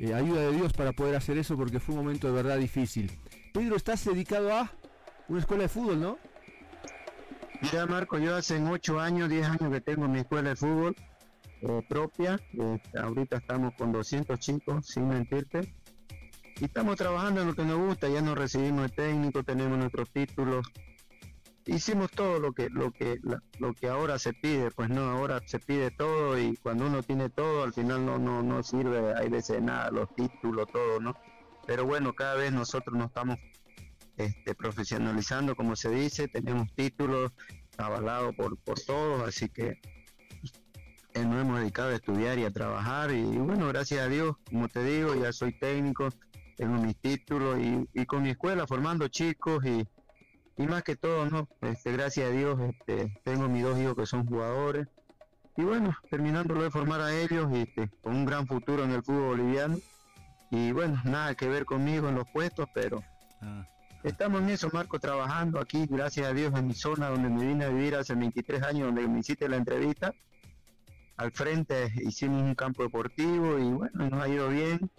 eh, 0.00 0.14
ayuda 0.14 0.40
de 0.42 0.52
Dios 0.52 0.72
para 0.72 0.92
poder 0.92 1.14
hacer 1.14 1.36
eso 1.36 1.56
porque 1.56 1.78
fue 1.78 1.94
un 1.94 2.02
momento 2.02 2.26
de 2.26 2.32
verdad 2.32 2.58
difícil. 2.58 3.12
Pedro, 3.52 3.76
estás 3.76 4.04
dedicado 4.04 4.50
a 4.52 4.72
una 5.28 5.40
escuela 5.40 5.64
de 5.64 5.68
fútbol, 5.68 6.00
¿no? 6.00 6.18
Mira 7.60 7.86
Marco, 7.86 8.18
yo 8.18 8.34
hace 8.34 8.60
8 8.60 8.98
años, 8.98 9.28
10 9.28 9.46
años 9.46 9.72
que 9.72 9.80
tengo 9.80 10.08
mi 10.08 10.20
escuela 10.20 10.48
de 10.48 10.56
fútbol 10.56 10.96
eh, 11.60 11.82
propia, 11.88 12.40
ahorita 13.00 13.36
estamos 13.36 13.74
con 13.74 13.92
200 13.92 14.36
chicos, 14.40 14.86
sin 14.86 15.06
mentirte, 15.06 15.72
y 16.60 16.64
estamos 16.64 16.96
trabajando 16.96 17.42
en 17.42 17.48
lo 17.48 17.54
que 17.54 17.64
nos 17.64 17.78
gusta, 17.78 18.08
ya 18.08 18.20
nos 18.20 18.36
recibimos 18.36 18.90
de 18.90 18.96
técnico, 18.96 19.44
tenemos 19.44 19.78
nuestros 19.78 20.10
títulos, 20.10 20.66
hicimos 21.66 22.10
todo 22.10 22.38
lo 22.38 22.52
que 22.52 22.68
lo 22.70 22.90
que 22.90 23.20
lo 23.58 23.72
que 23.74 23.88
ahora 23.88 24.18
se 24.18 24.32
pide, 24.32 24.70
pues 24.70 24.88
no, 24.88 25.02
ahora 25.02 25.40
se 25.46 25.58
pide 25.58 25.90
todo 25.90 26.38
y 26.38 26.56
cuando 26.56 26.86
uno 26.86 27.02
tiene 27.02 27.30
todo 27.30 27.62
al 27.62 27.72
final 27.72 28.04
no 28.04 28.18
no 28.18 28.42
no 28.42 28.62
sirve, 28.62 29.14
hay 29.14 29.28
veces 29.28 29.62
nada, 29.62 29.90
los 29.90 30.14
títulos, 30.14 30.66
todo, 30.72 31.00
¿no? 31.00 31.14
Pero 31.66 31.84
bueno, 31.84 32.14
cada 32.14 32.34
vez 32.34 32.52
nosotros 32.52 32.96
nos 32.96 33.08
estamos 33.08 33.38
este, 34.16 34.54
profesionalizando, 34.54 35.54
como 35.54 35.76
se 35.76 35.90
dice, 35.90 36.28
tenemos 36.28 36.72
títulos 36.74 37.32
avalados 37.78 38.34
por, 38.34 38.58
por 38.58 38.80
todos, 38.80 39.26
así 39.26 39.48
que 39.48 39.80
eh, 41.14 41.24
nos 41.24 41.40
hemos 41.40 41.60
dedicado 41.60 41.90
a 41.90 41.94
estudiar 41.94 42.38
y 42.38 42.44
a 42.44 42.50
trabajar 42.50 43.12
y, 43.12 43.22
bueno, 43.22 43.68
gracias 43.68 44.00
a 44.00 44.08
Dios, 44.08 44.36
como 44.44 44.68
te 44.68 44.82
digo, 44.82 45.14
ya 45.14 45.32
soy 45.32 45.52
técnico, 45.58 46.08
tengo 46.56 46.74
mis 46.82 46.96
títulos 46.96 47.58
y, 47.60 47.88
y 47.94 48.06
con 48.06 48.22
mi 48.22 48.30
escuela 48.30 48.66
formando 48.66 49.08
chicos 49.08 49.64
y, 49.64 49.86
y 50.56 50.66
más 50.66 50.82
que 50.82 50.96
todo, 50.96 51.26
¿no? 51.26 51.48
Este, 51.60 51.92
gracias 51.92 52.28
a 52.28 52.32
Dios, 52.32 52.58
este, 52.60 53.18
tengo 53.24 53.48
mis 53.48 53.62
dos 53.62 53.78
hijos 53.78 53.96
que 53.96 54.06
son 54.06 54.26
jugadores 54.26 54.88
y 55.56 55.62
bueno, 55.62 55.94
terminándolo 56.10 56.62
de 56.62 56.70
formar 56.70 57.00
a 57.00 57.14
ellos 57.14 57.48
este, 57.52 57.90
con 58.02 58.16
un 58.16 58.24
gran 58.24 58.46
futuro 58.46 58.84
en 58.84 58.92
el 58.92 59.02
fútbol 59.02 59.36
boliviano. 59.36 59.78
Y 60.50 60.72
bueno, 60.72 61.00
nada 61.04 61.34
que 61.34 61.48
ver 61.48 61.64
conmigo 61.64 62.08
en 62.08 62.14
los 62.14 62.28
puestos, 62.28 62.68
pero 62.74 63.02
Ah, 63.42 63.66
estamos 64.04 64.40
en 64.40 64.50
eso, 64.50 64.70
Marco, 64.72 64.98
trabajando 65.00 65.58
aquí, 65.58 65.86
gracias 65.90 66.28
a 66.28 66.32
Dios, 66.32 66.54
en 66.56 66.68
mi 66.68 66.74
zona 66.74 67.08
donde 67.08 67.28
me 67.28 67.44
vine 67.44 67.64
a 67.64 67.68
vivir 67.68 67.96
hace 67.96 68.14
23 68.14 68.62
años, 68.62 68.86
donde 68.86 69.06
me 69.08 69.18
hiciste 69.18 69.48
la 69.48 69.56
entrevista. 69.56 70.14
Al 71.16 71.32
frente 71.32 71.92
hicimos 71.96 72.42
un 72.42 72.54
campo 72.54 72.84
deportivo 72.84 73.58
y 73.58 73.64
bueno, 73.64 74.08
nos 74.08 74.22
ha 74.22 74.28
ido 74.28 74.48
bien. 74.48 74.90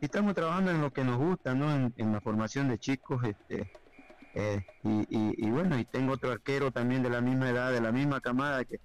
Y 0.00 0.04
estamos 0.04 0.34
trabajando 0.34 0.70
en 0.70 0.82
lo 0.82 0.92
que 0.92 1.04
nos 1.04 1.16
gusta, 1.16 1.54
¿no? 1.54 1.74
En, 1.74 1.94
en 1.96 2.12
la 2.12 2.20
formación 2.20 2.68
de 2.68 2.78
chicos, 2.78 3.24
este, 3.24 3.72
eh, 4.38 4.60
y, 4.84 4.90
y- 5.08 5.34
y 5.46 5.50
bueno, 5.50 5.78
y 5.78 5.84
tengo 5.86 6.12
otro 6.12 6.30
arquero 6.30 6.70
también 6.70 7.02
de 7.02 7.08
la 7.10 7.22
misma 7.22 7.48
edad, 7.50 7.72
de 7.72 7.80
la 7.80 7.90
misma 7.90 8.20
camada, 8.20 8.64
que, 8.64 8.80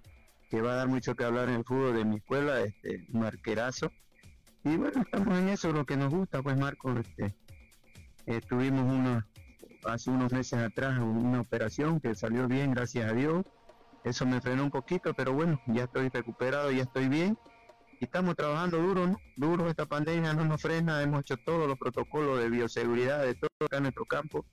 que 0.50 0.62
va 0.62 0.72
a 0.74 0.75
dar 0.75 0.88
mucho 0.88 1.13
que 1.15 1.25
hablar 1.25 1.50
en 1.50 1.55
el 1.55 1.63
fútbol 1.65 1.93
de 1.93 2.05
mi 2.05 2.15
escuela, 2.17 2.62
este, 2.62 3.05
un 3.12 3.25
arquerazo. 3.25 3.91
Y 4.63 4.77
bueno, 4.77 5.01
estamos 5.01 5.38
en 5.38 5.50
eso, 5.50 5.74
lo 5.74 5.86
que 5.86 5.98
nos 5.98 6.10
gusta, 6.13 6.41
pues 6.41 6.58
Marco, 6.58 6.91
este, 6.98 7.36
eh, 8.27 8.39
tuvimos 8.48 8.84
una, 8.84 9.27
hace 9.86 10.10
unos 10.10 10.31
meses 10.31 10.60
atrás 10.60 10.98
una 11.00 11.41
operación 11.41 12.00
que 12.00 12.15
salió 12.15 12.48
bien, 12.48 12.72
gracias 12.72 13.12
a 13.12 13.13
Dios. 13.13 13.43
Eso 14.03 14.25
me 14.25 14.39
frenó 14.39 14.63
un 14.63 14.72
poquito, 14.72 15.13
pero 15.13 15.34
bueno, 15.34 15.62
ya 15.67 15.84
estoy 15.84 16.10
recuperado, 16.10 16.72
ya 16.72 16.84
estoy 16.84 17.08
bien. 17.10 17.38
Y 18.00 18.05
estamos 18.05 18.36
trabajando 18.36 18.77
duro, 18.79 19.05
¿no? 19.05 19.20
Duro, 19.36 19.67
esta 19.70 19.86
pandemia 19.86 20.34
no 20.34 20.46
nos 20.46 20.62
frena, 20.62 21.03
hemos 21.03 21.20
hecho 21.22 21.38
todos 21.38 21.67
los 21.67 21.77
protocolos 21.77 22.39
de 22.39 22.50
bioseguridad 22.50 23.22
de 23.24 23.36
todo 23.36 23.50
acá 23.65 23.77
en 23.77 23.84
nuestro 23.84 24.05
campo. 24.05 24.46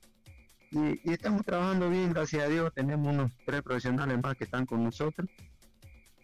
Y, 0.71 1.09
y 1.09 1.13
estamos 1.13 1.43
trabajando 1.45 1.89
bien, 1.89 2.13
gracias 2.13 2.43
a 2.43 2.47
Dios. 2.47 2.71
Tenemos 2.73 3.13
unos 3.13 3.31
tres 3.45 3.61
profesionales 3.61 4.19
más 4.21 4.35
que 4.35 4.43
están 4.43 4.65
con 4.65 4.83
nosotros. 4.83 5.27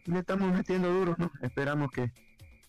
Y 0.05 0.11
le 0.11 0.19
estamos 0.19 0.51
metiendo 0.53 0.91
duro, 0.93 1.15
¿no? 1.17 1.31
Esperamos 1.41 1.89
que, 1.91 2.11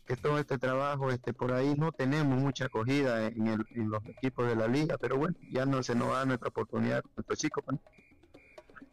que 0.06 0.16
todo 0.16 0.38
este 0.38 0.56
trabajo 0.58 1.10
este 1.10 1.34
por 1.34 1.52
ahí 1.52 1.74
no 1.76 1.92
tenemos 1.92 2.38
mucha 2.40 2.66
acogida 2.66 3.26
en, 3.26 3.46
el- 3.48 3.66
en 3.74 3.90
los 3.90 4.02
equipos 4.06 4.46
de 4.48 4.56
la 4.56 4.66
liga, 4.68 4.96
pero 4.98 5.18
bueno, 5.18 5.36
ya 5.50 5.66
no 5.66 5.82
se 5.82 5.94
nos 5.94 6.08
da 6.12 6.24
nuestra 6.24 6.48
oportunidad 6.48 7.02
con 7.02 7.12
nuestros 7.16 7.38
chicos. 7.38 7.62
¿no? 7.68 7.78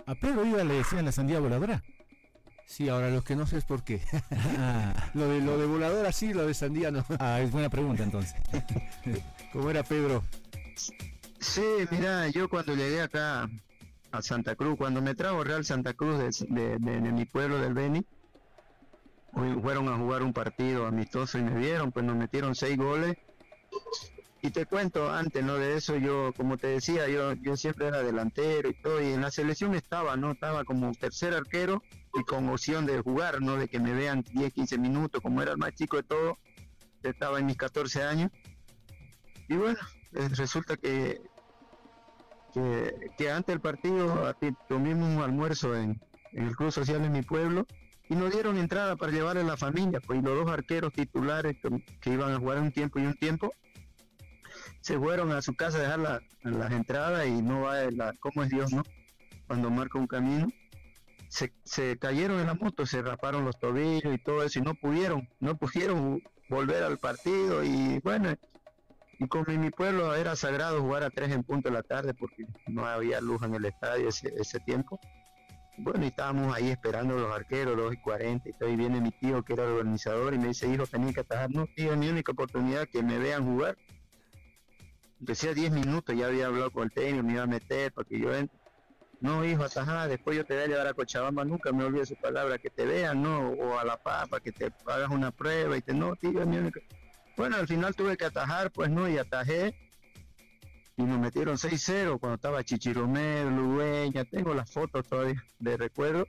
¿A 0.05 0.15
Pedro 0.15 0.45
Iba 0.45 0.63
le 0.65 0.73
decían 0.73 1.05
la 1.05 1.13
sandía 1.13 1.39
voladora? 1.39 1.81
Sí, 2.65 2.89
ahora 2.89 3.09
lo 3.09 3.23
que 3.23 3.35
no 3.35 3.45
sé 3.47 3.57
es 3.59 3.65
por 3.65 3.83
qué. 3.83 4.01
Ah, 4.57 4.93
lo 5.13 5.27
de 5.29 5.39
lo 5.41 5.57
de 5.57 5.65
voladora 5.65 6.11
sí, 6.11 6.33
lo 6.33 6.45
de 6.47 6.53
sandía 6.53 6.91
no. 6.91 7.05
ah, 7.19 7.39
es 7.39 7.49
buena 7.51 7.69
pregunta 7.69 8.03
entonces. 8.03 8.35
¿Cómo 9.53 9.69
era 9.69 9.83
Pedro? 9.83 10.23
Sí, 11.43 11.61
mira, 11.91 12.29
yo 12.29 12.47
cuando 12.47 12.73
llegué 12.73 13.01
acá 13.01 13.49
a 14.11 14.21
Santa 14.21 14.55
Cruz, 14.55 14.77
cuando 14.77 15.01
me 15.01 15.13
trajo 15.13 15.43
Real 15.43 15.65
Santa 15.65 15.93
Cruz 15.93 16.17
de, 16.47 16.77
de- 16.79 17.11
mi 17.11 17.25
pueblo 17.25 17.59
del 17.59 17.73
Beni, 17.73 18.05
fueron 19.61 19.89
a 19.89 19.97
jugar 19.97 20.23
un 20.23 20.31
partido 20.31 20.87
amistoso 20.87 21.37
y 21.37 21.43
me 21.43 21.53
vieron, 21.59 21.91
pues 21.91 22.05
nos 22.05 22.15
metieron 22.15 22.55
seis 22.55 22.77
goles. 22.77 23.17
Y 24.41 24.51
te 24.51 24.65
cuento 24.65 25.11
antes, 25.11 25.43
¿no? 25.43 25.55
De 25.55 25.75
eso 25.75 25.97
yo, 25.97 26.31
como 26.35 26.57
te 26.57 26.67
decía, 26.67 27.07
yo, 27.09 27.33
yo 27.33 27.57
siempre 27.57 27.87
era 27.87 28.01
delantero 28.03 28.69
y 28.69 28.73
todo, 28.73 29.01
y 29.01 29.07
en 29.11 29.21
la 29.21 29.29
selección 29.31 29.75
estaba, 29.75 30.15
¿no? 30.15 30.31
Estaba 30.31 30.63
como 30.63 30.91
tercer 30.93 31.33
arquero 31.33 31.83
y 32.13 32.23
con 32.23 32.47
opción 32.49 32.85
de 32.85 32.99
jugar, 33.01 33.41
¿no? 33.41 33.57
De 33.57 33.67
que 33.67 33.79
me 33.79 33.93
vean 33.93 34.23
10, 34.33 34.53
15 34.53 34.77
minutos, 34.77 35.21
como 35.21 35.41
era 35.41 35.51
el 35.51 35.57
más 35.57 35.73
chico 35.75 35.97
de 35.97 36.03
todo, 36.03 36.37
estaba 37.03 37.39
en 37.39 37.47
mis 37.47 37.57
14 37.57 38.03
años. 38.03 38.31
Y 39.49 39.55
bueno, 39.55 39.79
eh, 40.13 40.29
resulta 40.29 40.75
que 40.77 41.21
que, 42.53 43.31
antes 43.31 43.53
del 43.53 43.61
partido 43.61 44.35
tuvimos 44.67 45.15
un 45.15 45.21
almuerzo 45.21 45.75
en, 45.75 45.99
el 46.33 46.55
Club 46.55 46.71
Social 46.71 47.01
de 47.01 47.09
mi 47.09 47.21
pueblo 47.21 47.65
y 48.09 48.15
nos 48.15 48.31
dieron 48.31 48.57
entrada 48.57 48.95
para 48.95 49.11
llevarle 49.11 49.41
a 49.41 49.45
la 49.45 49.57
familia, 49.57 49.99
pues 49.99 50.19
y 50.19 50.21
los 50.21 50.35
dos 50.35 50.49
arqueros 50.51 50.91
titulares 50.93 51.55
que, 51.61 51.83
que 52.01 52.09
iban 52.11 52.31
a 52.33 52.37
jugar 52.39 52.59
un 52.59 52.71
tiempo 52.71 52.99
y 52.99 53.05
un 53.05 53.13
tiempo 53.15 53.53
se 54.81 54.97
fueron 54.97 55.31
a 55.31 55.41
su 55.41 55.55
casa 55.55 55.77
a 55.77 55.81
dejar 55.81 55.99
la- 55.99 56.21
las 56.43 56.71
entradas 56.71 57.25
y 57.27 57.41
no 57.41 57.61
va 57.61 57.89
la, 57.91 58.13
cómo 58.19 58.43
es 58.43 58.49
Dios, 58.49 58.71
¿no? 58.73 58.83
Cuando 59.47 59.69
marca 59.69 59.97
un 59.97 60.07
camino. 60.07 60.47
Se, 61.29 61.51
se 61.63 61.97
cayeron 61.97 62.39
en 62.39 62.47
la 62.47 62.53
moto, 62.53 62.85
se 62.85 63.01
raparon 63.01 63.43
los 63.45 63.57
tobillos 63.57 64.13
y 64.13 64.17
todo 64.19 64.43
eso 64.43 64.59
y 64.59 64.61
no 64.61 64.75
pudieron, 64.75 65.27
no 65.39 65.57
pudieron 65.57 66.21
volver 66.47 66.83
al 66.83 66.99
partido 66.99 67.63
y 67.63 67.99
bueno, 68.03 68.35
y 69.19 69.27
como 69.27 69.45
en 69.47 69.61
mi 69.61 69.69
pueblo 69.69 70.15
era 70.15 70.35
sagrado 70.35 70.81
jugar 70.81 71.03
a 71.03 71.09
tres 71.09 71.31
en 71.31 71.43
punto 71.43 71.69
de 71.69 71.75
la 71.75 71.83
tarde 71.83 72.13
porque 72.13 72.45
no 72.67 72.85
había 72.85 73.21
luz 73.21 73.43
en 73.43 73.55
el 73.55 73.65
estadio 73.65 74.09
ese, 74.09 74.33
ese 74.37 74.59
tiempo. 74.59 74.99
Bueno, 75.77 76.03
y 76.03 76.07
estábamos 76.07 76.55
ahí 76.55 76.69
esperando 76.69 77.17
los 77.17 77.31
arqueros, 77.31 77.75
los 77.75 77.93
y 77.93 77.97
40, 77.97 78.49
y 78.49 78.53
y 78.71 78.75
viene 78.75 79.01
mi 79.01 79.11
tío 79.11 79.43
que 79.43 79.53
era 79.53 79.63
el 79.63 79.71
organizador 79.71 80.33
y 80.33 80.37
me 80.37 80.49
dice, 80.49 80.67
hijo, 80.67 80.85
tenía 80.85 81.13
que 81.13 81.21
atajar. 81.21 81.49
No, 81.49 81.65
tío, 81.75 81.95
mi 81.97 82.09
única 82.09 82.31
oportunidad 82.31 82.87
que 82.87 83.01
me 83.01 83.17
vean 83.17 83.43
jugar. 83.45 83.77
Empecé 85.19 85.49
a 85.49 85.53
10 85.53 85.71
minutos, 85.71 86.15
ya 86.15 86.27
había 86.27 86.47
hablado 86.47 86.69
con 86.69 86.83
el 86.83 86.91
técnico, 86.91 87.23
me 87.23 87.33
iba 87.33 87.43
a 87.43 87.47
meter 87.47 87.91
para 87.91 88.07
que 88.07 88.19
yo 88.19 88.35
entre. 88.35 88.59
No, 89.19 89.45
hijo, 89.45 89.63
atajá, 89.63 90.07
después 90.09 90.35
yo 90.35 90.45
te 90.45 90.53
voy 90.53 90.63
a 90.63 90.67
llevar 90.67 90.87
a 90.87 90.93
Cochabamba, 90.93 91.45
nunca 91.45 91.71
me 91.71 91.85
olvido 91.85 92.05
su 92.05 92.15
palabra, 92.17 92.57
que 92.57 92.69
te 92.69 92.85
vean, 92.85 93.23
¿no? 93.23 93.51
O 93.51 93.79
a 93.79 93.85
La 93.85 93.95
Paz, 93.95 94.27
para 94.27 94.43
que 94.43 94.51
te 94.51 94.69
hagas 94.85 95.09
una 95.09 95.31
prueba 95.31 95.77
y 95.77 95.81
te, 95.81 95.93
no, 95.93 96.13
tío, 96.17 96.45
mi 96.45 96.57
única. 96.57 96.81
Bueno, 97.35 97.57
al 97.57 97.67
final 97.67 97.95
tuve 97.95 98.15
que 98.15 98.25
atajar, 98.25 98.71
pues 98.71 98.89
no, 98.89 99.09
y 99.09 99.17
atajé. 99.17 99.75
Y 100.95 101.03
nos 101.03 101.19
metieron 101.19 101.57
6-0 101.57 102.19
cuando 102.19 102.35
estaba 102.35 102.63
Chichiromero, 102.63 103.49
Ludueña, 103.49 104.25
tengo 104.25 104.53
las 104.53 104.71
fotos 104.71 105.07
todavía 105.07 105.43
de 105.59 105.77
recuerdo. 105.77 106.27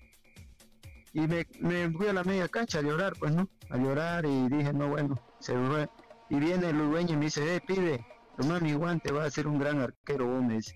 Y 1.12 1.20
me, 1.20 1.46
me 1.60 1.90
fui 1.90 2.08
a 2.08 2.12
la 2.14 2.24
media 2.24 2.48
cancha 2.48 2.78
a 2.78 2.82
llorar, 2.82 3.12
pues 3.18 3.32
no, 3.34 3.48
a 3.68 3.76
llorar 3.76 4.24
y 4.24 4.48
dije, 4.48 4.72
no, 4.72 4.88
bueno, 4.88 5.20
se 5.38 5.52
fue. 5.52 5.88
Y 6.30 6.36
viene 6.36 6.72
Ludueña 6.72 7.12
y 7.12 7.16
me 7.16 7.26
dice, 7.26 7.54
eh, 7.54 7.60
pibe, 7.60 8.04
toma 8.38 8.58
mi 8.58 8.72
guante, 8.72 9.12
va 9.12 9.24
a 9.24 9.30
ser 9.30 9.46
un 9.46 9.58
gran 9.58 9.80
arquero, 9.80 10.40
dice. 10.48 10.74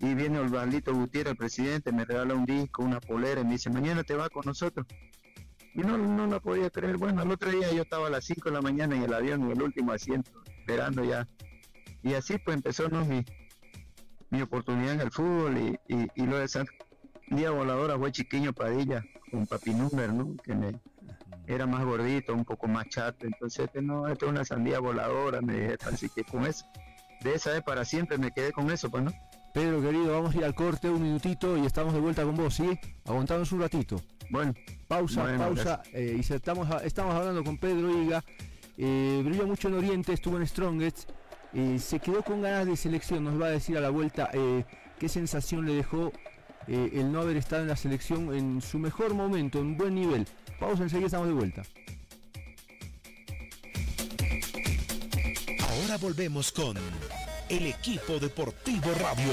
Y 0.00 0.14
viene 0.14 0.38
Osvaldito 0.38 0.94
Gutiérrez, 0.94 1.32
el 1.32 1.36
presidente, 1.36 1.92
me 1.92 2.04
regala 2.04 2.34
un 2.34 2.46
disco, 2.46 2.82
una 2.82 3.00
polera, 3.00 3.40
y 3.40 3.44
me 3.44 3.52
dice, 3.52 3.68
mañana 3.68 4.04
te 4.04 4.14
va 4.14 4.28
con 4.30 4.42
nosotros. 4.46 4.86
Y 5.74 5.80
no, 5.80 5.96
no 5.98 6.26
la 6.26 6.40
podía 6.40 6.70
creer. 6.70 6.96
Bueno, 6.96 7.22
el 7.22 7.30
otro 7.30 7.50
día 7.50 7.70
yo 7.72 7.82
estaba 7.82 8.08
a 8.08 8.10
las 8.10 8.24
5 8.24 8.48
de 8.48 8.54
la 8.54 8.62
mañana 8.62 8.96
en 8.96 9.02
el 9.02 9.14
avión, 9.14 9.42
en 9.44 9.52
el 9.52 9.62
último 9.62 9.92
asiento, 9.92 10.30
esperando 10.60 11.04
ya. 11.04 11.26
Y 12.02 12.14
así 12.14 12.38
pues 12.38 12.56
empezó 12.56 12.88
¿no? 12.88 13.04
mi, 13.04 13.24
mi 14.30 14.42
oportunidad 14.42 14.94
en 14.94 15.00
el 15.00 15.10
fútbol 15.10 15.58
y, 15.58 15.94
y, 15.94 16.06
y 16.14 16.26
lo 16.26 16.38
de 16.38 16.48
San 16.48 16.66
Día 17.28 17.50
Voladora 17.50 17.98
fue 17.98 18.10
Chiquiño 18.10 18.52
Padilla, 18.52 19.04
con 19.30 19.46
Papi 19.46 19.74
Número, 19.74 20.12
¿no? 20.12 20.36
Que 20.42 20.54
me, 20.54 20.80
era 21.46 21.66
más 21.66 21.84
gordito, 21.84 22.34
un 22.34 22.44
poco 22.44 22.68
más 22.68 22.88
chato. 22.88 23.26
Entonces, 23.26 23.66
este, 23.66 23.82
no, 23.82 24.06
esto 24.08 24.26
es 24.26 24.32
una 24.32 24.44
sandía 24.44 24.80
voladora, 24.80 25.40
me 25.40 25.54
dije, 25.54 25.76
así 25.86 26.08
que 26.08 26.24
con 26.24 26.46
eso, 26.46 26.64
de 27.22 27.34
esa 27.34 27.52
vez 27.52 27.62
para 27.62 27.84
siempre 27.84 28.18
me 28.18 28.30
quedé 28.30 28.52
con 28.52 28.70
eso, 28.70 28.90
pues, 28.90 29.02
¿no? 29.02 29.12
Pedro, 29.54 29.80
querido, 29.80 30.12
vamos 30.12 30.34
a 30.34 30.38
ir 30.38 30.44
al 30.44 30.54
corte 30.54 30.88
un 30.88 31.02
minutito 31.02 31.56
y 31.56 31.66
estamos 31.66 31.94
de 31.94 32.00
vuelta 32.00 32.22
con 32.22 32.36
vos, 32.36 32.54
¿sí? 32.54 32.78
Aguantanos 33.06 33.50
un 33.52 33.60
ratito. 33.60 33.96
Bueno, 34.30 34.54
Pausa, 34.86 35.22
Bueno, 35.22 35.38
pausa. 35.38 35.82
eh, 35.92 36.16
y 36.16 36.32
estamos, 36.32 36.68
estamos 36.84 37.14
hablando 37.14 37.42
con 37.44 37.56
Pedro 37.58 38.02
Higa. 38.02 38.24
Eh, 38.76 39.22
brilló 39.24 39.46
mucho 39.46 39.68
en 39.68 39.74
Oriente, 39.74 40.12
estuvo 40.12 40.36
en 40.38 40.46
Strongest. 40.46 41.10
eh, 41.54 41.78
se 41.78 41.98
quedó 41.98 42.22
con 42.22 42.42
ganas 42.42 42.66
de 42.66 42.76
selección. 42.76 43.24
Nos 43.24 43.40
va 43.40 43.46
a 43.46 43.50
decir 43.50 43.76
a 43.78 43.80
la 43.80 43.88
vuelta 43.90 44.28
eh, 44.34 44.64
qué 44.98 45.08
sensación 45.08 45.64
le 45.64 45.74
dejó 45.74 46.12
eh, 46.66 46.90
el 46.94 47.10
no 47.10 47.20
haber 47.22 47.36
estado 47.38 47.62
en 47.62 47.68
la 47.68 47.76
selección 47.76 48.34
en 48.34 48.60
su 48.60 48.78
mejor 48.78 49.14
momento, 49.14 49.58
en 49.58 49.76
buen 49.76 49.94
nivel. 49.94 50.26
Pausa, 50.60 50.82
enseguida 50.82 51.06
estamos 51.06 51.28
de 51.28 51.34
vuelta. 51.34 51.62
Ahora 55.60 55.96
volvemos 55.96 56.52
con 56.52 56.76
el 57.48 57.66
equipo 57.66 58.18
deportivo 58.18 58.90
radio. 59.00 59.32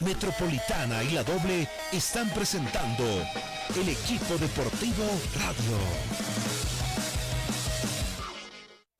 Metropolitana 0.00 1.02
y 1.04 1.10
la 1.10 1.22
doble 1.22 1.68
están 1.92 2.28
presentando 2.30 3.04
el 3.76 3.88
equipo 3.88 4.36
deportivo 4.38 5.04
radio. 5.34 6.33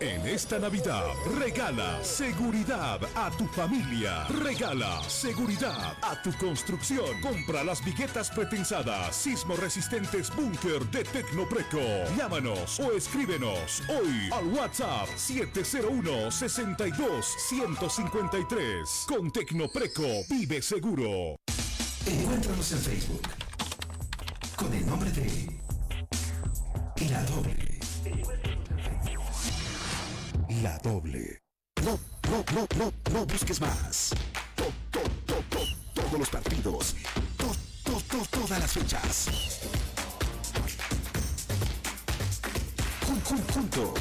En 0.00 0.26
Esta 0.26 0.58
Navidad 0.58 1.06
regala 1.38 2.02
seguridad 2.02 2.98
a 3.14 3.30
tu 3.30 3.46
familia. 3.46 4.26
Regala 4.42 5.00
seguridad 5.08 5.96
a 6.02 6.20
tu 6.20 6.32
construcción. 6.36 7.20
Compra 7.20 7.62
las 7.62 7.84
viguetas 7.84 8.28
pretensadas, 8.28 9.14
sismo 9.14 9.54
resistentes 9.54 10.34
búnker 10.34 10.84
de 10.90 11.04
Tecnopreco. 11.04 11.78
Llámanos 12.16 12.80
o 12.80 12.90
escríbenos 12.90 13.82
hoy 13.88 14.30
al 14.32 14.48
WhatsApp 14.48 15.06
701 15.14 16.28
62 16.28 17.26
153. 17.48 19.06
Con 19.06 19.30
Tecnopreco 19.30 20.08
vive 20.28 20.60
seguro. 20.60 21.36
Encuéntranos 22.04 22.72
en 22.72 22.78
Facebook 22.78 23.22
con 24.56 24.74
el 24.74 24.84
nombre 24.86 25.12
de 25.12 25.48
La 27.08 27.22
Doble. 27.26 27.74
La 30.64 30.78
doble. 30.78 31.42
No, 31.84 31.98
no, 32.30 32.38
no, 32.54 32.66
no, 32.78 32.92
no 33.12 33.26
busques 33.26 33.60
más. 33.60 34.14
To- 34.56 34.72
to- 34.92 35.10
to- 35.26 35.42
to- 35.50 35.66
todos 36.00 36.18
los 36.18 36.30
partidos. 36.30 36.94
To- 37.36 37.54
to- 37.84 38.00
to- 38.10 38.26
todas 38.30 38.58
las 38.60 38.72
fechas. 38.72 39.28
Jun- 43.06 43.20
jun- 43.24 43.44
junto 43.52 43.92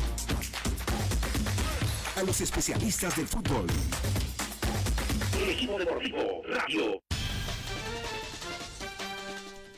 a 2.16 2.24
los 2.24 2.40
especialistas 2.40 3.18
del 3.18 3.28
fútbol. 3.28 3.68
El 5.42 5.50
equipo 5.50 5.78
deportivo 5.78 6.44
Radio. 6.48 7.02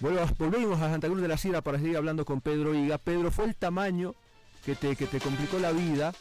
Vuelvo- 0.01 0.35
volvemos 0.37 0.79
a 0.83 0.91
Santa 0.91 1.07
Cruz 1.07 1.21
de 1.23 1.27
la 1.29 1.37
Sierra 1.37 1.63
para 1.63 1.79
seguir 1.79 1.97
hablando 1.97 2.25
con 2.25 2.41
Pedro 2.41 2.75
Higa. 2.75 2.99
Pedro, 2.99 3.31
¿fue 3.31 3.45
el 3.45 3.55
tamaño 3.55 4.13
que 4.63 4.75
te, 4.75 4.95
que 4.95 5.07
te 5.07 5.19
complicó 5.19 5.57
la 5.57 5.71
vida 5.71 6.13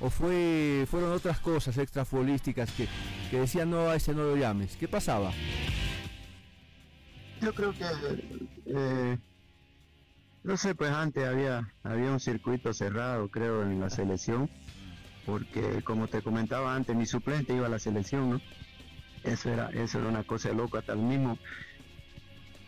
o 0.00 0.10
fue, 0.10 0.86
fueron 0.90 1.12
otras 1.12 1.40
cosas 1.40 1.76
extrafutbolísticas 1.78 2.70
que, 2.72 2.88
que 3.30 3.40
decían 3.40 3.70
no 3.70 3.88
a 3.90 3.96
ese 3.96 4.14
no 4.14 4.22
lo 4.24 4.36
llames? 4.36 4.76
¿Qué 4.76 4.88
pasaba? 4.88 5.32
Yo 7.40 7.54
creo 7.54 7.72
que, 7.72 7.84
eh, 8.66 9.18
no 10.42 10.56
sé, 10.56 10.74
pues 10.74 10.90
antes 10.90 11.26
había, 11.26 11.72
había 11.82 12.10
un 12.10 12.20
circuito 12.20 12.72
cerrado, 12.74 13.28
creo, 13.28 13.62
en 13.62 13.80
la 13.80 13.88
selección, 13.88 14.50
porque 15.24 15.82
como 15.82 16.08
te 16.08 16.22
comentaba 16.22 16.74
antes, 16.74 16.94
mi 16.96 17.06
suplente 17.06 17.54
iba 17.54 17.66
a 17.66 17.70
la 17.70 17.78
selección, 17.78 18.30
¿no? 18.30 18.40
Eso 19.24 19.50
era, 19.50 19.70
eso 19.70 19.98
era 19.98 20.08
una 20.08 20.24
cosa 20.24 20.52
loca, 20.52 20.78
hasta 20.78 20.92
el 20.92 21.00
mismo, 21.00 21.38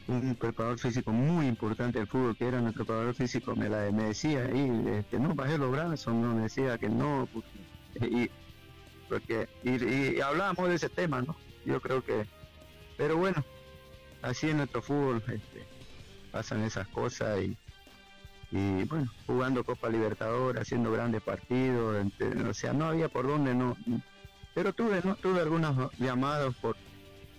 un 0.09 0.35
preparador 0.35 0.79
físico 0.79 1.13
muy 1.13 1.47
importante 1.47 1.99
del 1.99 2.09
fútbol, 2.09 2.37
que 2.37 2.47
era 2.47 2.61
nuestro 2.61 2.85
preparador 2.85 3.15
físico, 3.15 3.55
me, 3.55 3.69
la, 3.69 3.81
decía, 3.81 4.51
y, 4.53 4.89
este, 4.89 5.19
no, 5.19 5.35
bajé 5.35 5.59
los 5.59 5.71
brazos, 5.71 6.15
no, 6.15 6.35
me 6.35 6.43
decía 6.43 6.79
que 6.79 6.89
no, 6.89 7.29
porque, 7.33 8.07
y, 8.07 8.31
porque, 9.09 9.49
y, 9.63 10.21
hablábamos 10.21 10.69
de 10.69 10.75
ese 10.75 10.89
tema, 10.89 11.23
¿no? 11.23 11.37
Yo 11.65 11.81
creo 11.81 12.03
que, 12.05 12.27
pero 12.97 13.17
bueno, 13.17 13.45
así 14.23 14.51
en 14.51 14.59
nuestro 14.59 14.83
fútbol 14.83 15.23
este, 15.29 15.67
pasan 16.31 16.63
esas 16.63 16.89
cosas 16.89 17.41
y, 17.41 17.57
y 18.51 18.85
bueno, 18.85 19.11
jugando 19.27 19.65
Copa 19.65 19.89
Libertadores, 19.89 20.63
haciendo 20.63 20.93
grandes 20.93 21.23
partidos, 21.23 22.07
o 22.49 22.55
sea, 22.55 22.73
no 22.73 22.87
había 22.87 23.09
por 23.09 23.27
dónde 23.27 23.55
no. 23.55 23.77
Pero 24.55 24.75
tuve, 24.75 25.01
¿no? 25.05 25.17
tuve 25.17 25.41
algunos 25.41 25.91
llamados 25.99 26.55
por, 26.57 26.77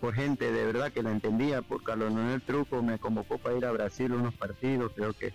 por 0.03 0.15
gente 0.15 0.51
de 0.51 0.65
verdad 0.65 0.91
que 0.91 1.01
la 1.01 1.11
entendía, 1.11 1.61
por 1.61 1.81
Carlos 1.81 2.11
Manuel 2.11 2.41
Truco 2.41 2.83
me 2.83 2.99
convocó 2.99 3.37
para 3.37 3.55
ir 3.55 3.65
a 3.65 3.71
Brasil 3.71 4.11
unos 4.11 4.33
partidos, 4.33 4.91
creo 4.93 5.13
que 5.13 5.33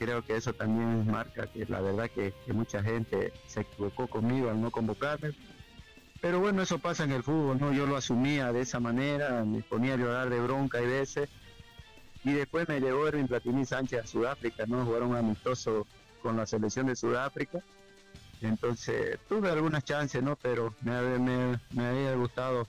creo 0.00 0.24
que 0.24 0.34
eso 0.34 0.52
también 0.52 1.08
marca 1.08 1.46
que 1.46 1.64
la 1.64 1.80
verdad 1.80 2.10
que, 2.10 2.34
mucha 2.48 2.82
gente 2.82 3.32
se 3.46 3.60
equivocó 3.60 4.08
conmigo 4.08 4.50
al 4.50 4.60
no 4.60 4.72
convocarme, 4.72 5.30
pero 6.20 6.40
bueno, 6.40 6.60
eso 6.60 6.80
pasa 6.80 7.04
en 7.04 7.12
el 7.12 7.22
fútbol, 7.22 7.60
¿no? 7.60 7.72
Yo 7.72 7.86
lo 7.86 7.96
asumía 7.96 8.52
de 8.52 8.62
esa 8.62 8.80
manera, 8.80 9.44
me 9.44 9.62
ponía 9.62 9.94
a 9.94 9.96
llorar 9.96 10.28
de 10.28 10.40
bronca 10.40 10.82
y 10.82 10.86
veces. 10.86 11.28
Y 12.24 12.32
después 12.32 12.68
me 12.68 12.80
llevó 12.80 13.06
Erwin 13.06 13.28
Platini 13.28 13.64
Sánchez 13.64 14.02
a 14.02 14.06
Sudáfrica, 14.08 14.66
¿no? 14.66 14.84
Jugaron 14.84 15.14
amistoso 15.14 15.86
con 16.20 16.36
la 16.36 16.46
selección 16.46 16.86
de 16.86 16.96
Sudáfrica. 16.96 17.60
Entonces 18.40 19.20
tuve 19.28 19.48
algunas 19.52 19.84
chances, 19.84 20.20
¿no? 20.20 20.34
Pero 20.34 20.74
me 20.82 21.86
había 21.86 22.16
gustado 22.16 22.66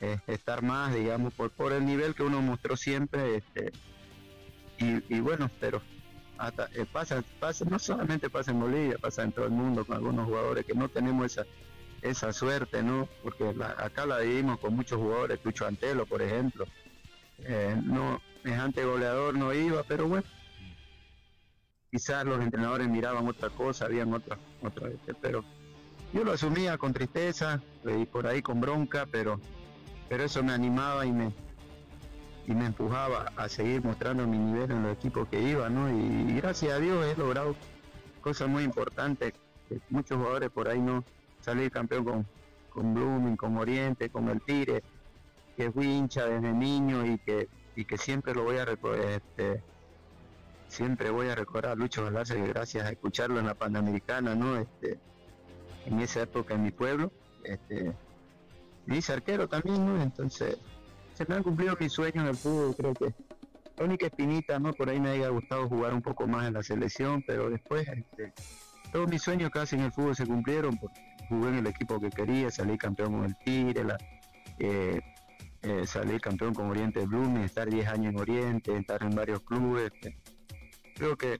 eh, 0.00 0.18
estar 0.26 0.62
más, 0.62 0.94
digamos, 0.94 1.34
por, 1.34 1.50
por 1.50 1.72
el 1.72 1.84
nivel 1.84 2.14
que 2.14 2.22
uno 2.22 2.40
mostró 2.42 2.76
siempre. 2.76 3.36
Este, 3.36 3.72
y, 4.78 5.20
bueno, 5.20 5.50
pero 5.58 5.82
hasta, 6.36 6.68
eh, 6.74 6.86
pasa, 6.90 7.22
pasa, 7.40 7.64
no 7.64 7.78
solamente 7.78 8.30
pasa 8.30 8.52
en 8.52 8.60
Bolivia, 8.60 8.96
pasa 8.98 9.22
en 9.22 9.32
todo 9.32 9.44
el 9.44 9.50
mundo 9.50 9.84
con 9.84 9.96
algunos 9.96 10.26
jugadores 10.26 10.64
que 10.64 10.74
no 10.74 10.88
tenemos 10.88 11.26
esa 11.26 11.44
esa 12.02 12.32
suerte, 12.32 12.82
¿no? 12.82 13.08
Porque 13.22 13.54
acá 13.78 14.06
la 14.06 14.18
vivimos 14.18 14.58
con 14.60 14.74
muchos 14.74 14.98
jugadores, 14.98 15.40
Tucho 15.40 15.66
Antelo, 15.66 16.06
por 16.06 16.22
ejemplo. 16.22 16.66
Eh, 17.38 17.76
no, 17.82 18.20
es 18.44 18.52
ante 18.52 18.84
goleador, 18.84 19.36
no 19.36 19.52
iba, 19.52 19.82
pero 19.82 20.06
bueno. 20.06 20.26
Quizás 21.90 22.24
los 22.24 22.40
entrenadores 22.40 22.88
miraban 22.88 23.26
otra 23.26 23.48
cosa, 23.50 23.86
habían 23.86 24.12
otra, 24.12 24.38
otra, 24.62 24.88
este, 24.88 25.14
pero 25.14 25.42
yo 26.12 26.22
lo 26.22 26.32
asumía 26.32 26.76
con 26.76 26.92
tristeza 26.92 27.62
y 27.84 28.04
por 28.04 28.26
ahí 28.26 28.42
con 28.42 28.60
bronca, 28.60 29.06
pero, 29.10 29.40
pero 30.08 30.24
eso 30.24 30.42
me 30.42 30.52
animaba 30.52 31.04
y 31.06 31.12
me, 31.12 31.32
y 32.46 32.54
me 32.54 32.66
empujaba 32.66 33.32
a 33.36 33.48
seguir 33.48 33.84
mostrando 33.84 34.26
mi 34.26 34.38
nivel 34.38 34.70
en 34.70 34.82
los 34.82 34.92
equipos 34.92 35.28
que 35.28 35.40
iba, 35.40 35.68
¿no? 35.68 35.90
Y, 35.90 36.34
gracias 36.34 36.72
a 36.72 36.78
Dios 36.78 37.04
he 37.06 37.18
logrado 37.18 37.54
cosas 38.20 38.48
muy 38.48 38.64
importantes 38.64 39.34
muchos 39.90 40.16
jugadores 40.16 40.50
por 40.50 40.68
ahí 40.68 40.80
no 40.80 41.04
salir 41.40 41.70
campeón 41.70 42.04
con, 42.04 42.26
con 42.70 42.94
Blooming, 42.94 43.36
con 43.36 43.56
Oriente, 43.58 44.08
con 44.08 44.28
el 44.28 44.40
Tire, 44.40 44.82
que 45.56 45.70
fui 45.70 45.86
hincha 45.86 46.24
desde 46.26 46.52
niño 46.52 47.06
y 47.06 47.18
que, 47.18 47.48
y 47.76 47.84
que 47.84 47.98
siempre 47.98 48.34
lo 48.34 48.44
voy 48.44 48.58
a 48.58 48.64
recordar, 48.64 49.04
este, 49.04 49.62
siempre 50.68 51.10
voy 51.10 51.28
a 51.28 51.34
recordar 51.34 51.72
a 51.72 51.74
Lucho 51.74 52.04
gracias 52.10 52.84
a 52.84 52.90
escucharlo 52.90 53.38
en 53.40 53.46
la 53.46 53.54
Panamericana, 53.54 54.34
¿no? 54.34 54.56
Este, 54.56 54.98
en 55.86 56.00
esa 56.00 56.22
época 56.22 56.54
en 56.54 56.62
mi 56.62 56.70
pueblo, 56.70 57.12
este, 57.44 57.92
me 58.88 58.96
hice 58.96 59.12
arquero 59.12 59.46
también, 59.46 59.84
¿no? 59.84 60.02
Entonces, 60.02 60.56
se 61.14 61.24
me 61.28 61.34
han 61.34 61.42
cumplido 61.42 61.76
mis 61.78 61.92
sueños 61.92 62.24
en 62.24 62.30
el 62.30 62.36
fútbol, 62.36 62.74
creo 62.74 62.94
que 62.94 63.14
la 63.76 63.84
única 63.84 64.06
espinita, 64.06 64.58
¿no? 64.58 64.72
Por 64.72 64.88
ahí 64.88 64.98
me 64.98 65.10
haya 65.10 65.28
gustado 65.28 65.68
jugar 65.68 65.92
un 65.92 66.00
poco 66.00 66.26
más 66.26 66.48
en 66.48 66.54
la 66.54 66.62
selección, 66.62 67.22
pero 67.26 67.50
después, 67.50 67.86
este, 67.86 68.32
todos 68.90 69.08
mis 69.08 69.22
sueños 69.22 69.50
casi 69.50 69.76
en 69.76 69.82
el 69.82 69.92
fútbol 69.92 70.16
se 70.16 70.26
cumplieron 70.26 70.76
porque 70.78 71.00
jugué 71.28 71.50
en 71.50 71.54
el 71.56 71.66
equipo 71.66 72.00
que 72.00 72.08
quería, 72.08 72.50
salí 72.50 72.78
campeón 72.78 73.12
con 73.12 73.24
el 73.26 73.36
Tigre, 73.44 73.84
la, 73.84 73.98
eh, 74.58 75.00
eh, 75.62 75.86
salí 75.86 76.18
campeón 76.18 76.54
con 76.54 76.70
Oriente 76.70 77.04
Blooming, 77.06 77.42
estar 77.42 77.68
10 77.68 77.88
años 77.88 78.14
en 78.14 78.20
Oriente, 78.20 78.76
estar 78.76 79.02
en 79.02 79.14
varios 79.14 79.42
clubes. 79.42 79.92
eh, 80.02 80.16
creo 80.94 81.16
que 81.16 81.38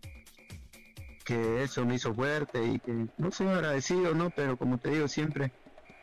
que 1.25 1.63
eso 1.63 1.85
me 1.85 1.97
hizo 1.97 2.15
fuerte 2.15 2.65
y 2.65 2.79
que 2.79 3.07
no 3.19 3.31
soy 3.31 3.49
agradecido, 3.49 4.15
¿no? 4.15 4.31
Pero 4.31 4.57
como 4.57 4.79
te 4.79 4.89
digo, 4.89 5.09
siempre 5.09 5.53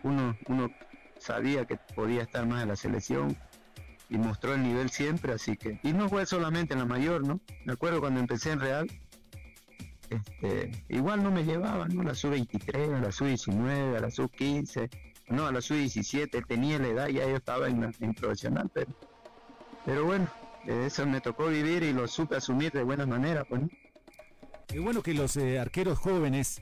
uno, 0.04 0.38
uno 0.48 0.70
sabía 1.26 1.66
que 1.66 1.78
podía 1.96 2.22
estar 2.24 2.46
más 2.46 2.62
en 2.62 2.70
la 2.70 2.76
selección 2.76 3.36
y 4.10 4.18
mostró 4.18 4.54
el 4.54 4.64
nivel 4.64 4.90
siempre, 4.92 5.34
así 5.34 5.58
que, 5.58 5.80
y 5.84 5.94
no 5.94 6.08
fue 6.10 6.26
solamente 6.26 6.74
en 6.74 6.80
la 6.80 6.86
mayor, 6.86 7.26
¿no? 7.26 7.40
Me 7.66 7.74
acuerdo 7.74 8.00
cuando 8.00 8.20
empecé 8.20 8.52
en 8.52 8.60
Real, 8.60 8.92
este, 10.10 10.86
igual 10.90 11.24
no 11.24 11.32
me 11.32 11.44
llevaban, 11.44 11.96
¿no? 11.96 12.04
La 12.04 12.14
sub-23, 12.14 12.96
a 12.96 13.00
la 13.00 13.12
sub-19, 13.12 13.98
a 13.98 14.00
la 14.00 14.12
sub-15, 14.12 14.90
no, 15.30 15.48
a 15.48 15.52
la 15.52 15.62
sub-17, 15.62 16.46
tenía 16.46 16.78
la 16.78 16.88
edad, 16.88 17.08
ya 17.08 17.28
yo 17.28 17.36
estaba 17.38 17.68
en, 17.68 17.92
en 18.00 18.14
profesional, 18.14 18.70
pero, 18.72 18.92
pero 19.84 20.06
bueno, 20.06 20.28
eso 20.68 21.08
me 21.08 21.22
tocó 21.22 21.48
vivir 21.48 21.82
y 21.82 21.92
lo 21.92 22.08
supe 22.08 22.36
asumir 22.36 22.72
de 22.72 22.84
buena 22.84 23.08
manera, 23.08 23.44
pues, 23.46 23.64
¿no? 23.64 23.70
Es 24.68 24.82
bueno 24.82 25.02
que 25.02 25.14
los 25.14 25.38
eh, 25.38 25.60
arqueros 25.60 25.98
jóvenes 25.98 26.62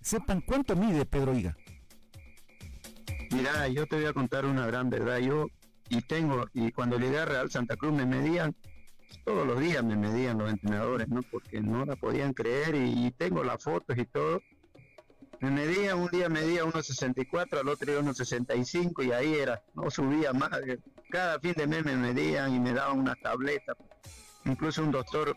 sepan 0.00 0.40
cuánto 0.40 0.76
mide 0.76 1.04
Pedro 1.06 1.36
Higa. 1.36 1.56
Mira, 3.34 3.66
yo 3.66 3.84
te 3.88 3.96
voy 3.96 4.04
a 4.04 4.12
contar 4.12 4.46
una 4.46 4.64
gran 4.64 4.90
verdad. 4.90 5.18
Yo, 5.18 5.48
y 5.88 6.00
tengo, 6.02 6.46
y 6.54 6.70
cuando 6.70 6.98
llegué 6.98 7.18
a 7.18 7.24
Real 7.24 7.50
Santa 7.50 7.76
Cruz 7.76 7.92
me 7.92 8.06
medían, 8.06 8.54
todos 9.24 9.44
los 9.44 9.58
días 9.58 9.82
me 9.82 9.96
medían 9.96 10.38
los 10.38 10.50
entrenadores, 10.50 11.08
¿no? 11.08 11.20
Porque 11.22 11.60
no 11.60 11.84
la 11.84 11.96
podían 11.96 12.32
creer 12.32 12.76
y, 12.76 13.10
tengo 13.10 13.42
las 13.42 13.60
fotos 13.60 13.98
y 13.98 14.04
todo. 14.04 14.40
Me 15.40 15.50
medían, 15.50 15.98
un 15.98 16.08
día 16.08 16.28
medía 16.28 16.64
1.64, 16.64 17.58
al 17.58 17.68
otro 17.68 17.92
día 17.92 18.00
1.65 18.00 19.04
y 19.04 19.10
ahí 19.10 19.34
era, 19.34 19.60
no 19.74 19.90
subía 19.90 20.32
más. 20.32 20.50
Cada 21.10 21.40
fin 21.40 21.54
de 21.56 21.66
mes 21.66 21.84
me 21.84 21.96
medían 21.96 22.54
y 22.54 22.60
me 22.60 22.72
daban 22.72 23.00
una 23.00 23.16
tableta. 23.16 23.74
Incluso 24.44 24.80
un 24.80 24.92
doctor 24.92 25.36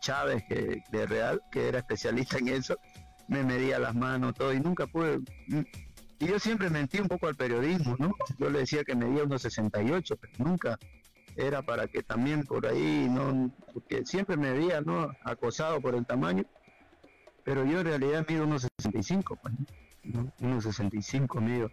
Chávez 0.00 0.44
que, 0.48 0.84
de 0.92 1.06
Real, 1.06 1.42
que 1.50 1.68
era 1.68 1.80
especialista 1.80 2.38
en 2.38 2.48
eso, 2.48 2.78
me 3.26 3.42
medía 3.42 3.80
las 3.80 3.96
manos, 3.96 4.34
todo, 4.34 4.52
y 4.52 4.60
nunca 4.60 4.86
pude. 4.86 5.18
Y 6.20 6.26
yo 6.26 6.38
siempre 6.38 6.68
mentí 6.68 7.00
un 7.00 7.08
poco 7.08 7.28
al 7.28 7.34
periodismo, 7.34 7.96
¿no? 7.98 8.14
Yo 8.38 8.50
le 8.50 8.60
decía 8.60 8.84
que 8.84 8.94
medía 8.94 9.24
unos 9.24 9.40
68, 9.40 10.16
pero 10.20 10.32
nunca 10.36 10.78
era 11.34 11.62
para 11.62 11.88
que 11.88 12.02
también 12.02 12.44
por 12.44 12.66
ahí, 12.66 13.08
¿no? 13.10 13.50
Porque 13.72 14.04
siempre 14.04 14.36
me 14.36 14.52
veía, 14.52 14.82
¿no? 14.82 15.10
Acosado 15.24 15.80
por 15.80 15.94
el 15.94 16.04
tamaño. 16.04 16.44
pero 17.42 17.64
yo 17.64 17.80
en 17.80 17.86
realidad 17.86 18.26
mido 18.28 18.44
unos 18.44 18.68
65, 18.78 19.38
pues, 19.42 19.54
¿no? 20.04 20.30
unos 20.40 20.64
65 20.64 21.40
mido. 21.40 21.70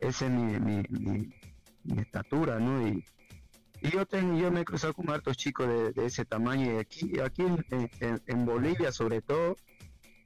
Esa 0.00 0.24
es 0.24 0.32
mi, 0.32 0.82
mi, 0.88 2.00
estatura, 2.00 2.58
¿no? 2.58 2.88
Y, 2.88 3.04
yo 3.82 4.06
tengo, 4.06 4.38
yo 4.38 4.50
me 4.50 4.62
he 4.62 4.64
cruzado 4.64 4.94
con 4.94 5.10
hartos 5.10 5.36
chicos 5.36 5.68
de, 5.68 6.06
ese 6.06 6.24
tamaño 6.24 6.72
y 6.72 6.78
aquí, 6.78 7.20
aquí 7.20 7.44
en 8.26 8.46
Bolivia 8.46 8.90
sobre 8.90 9.20
todo, 9.20 9.54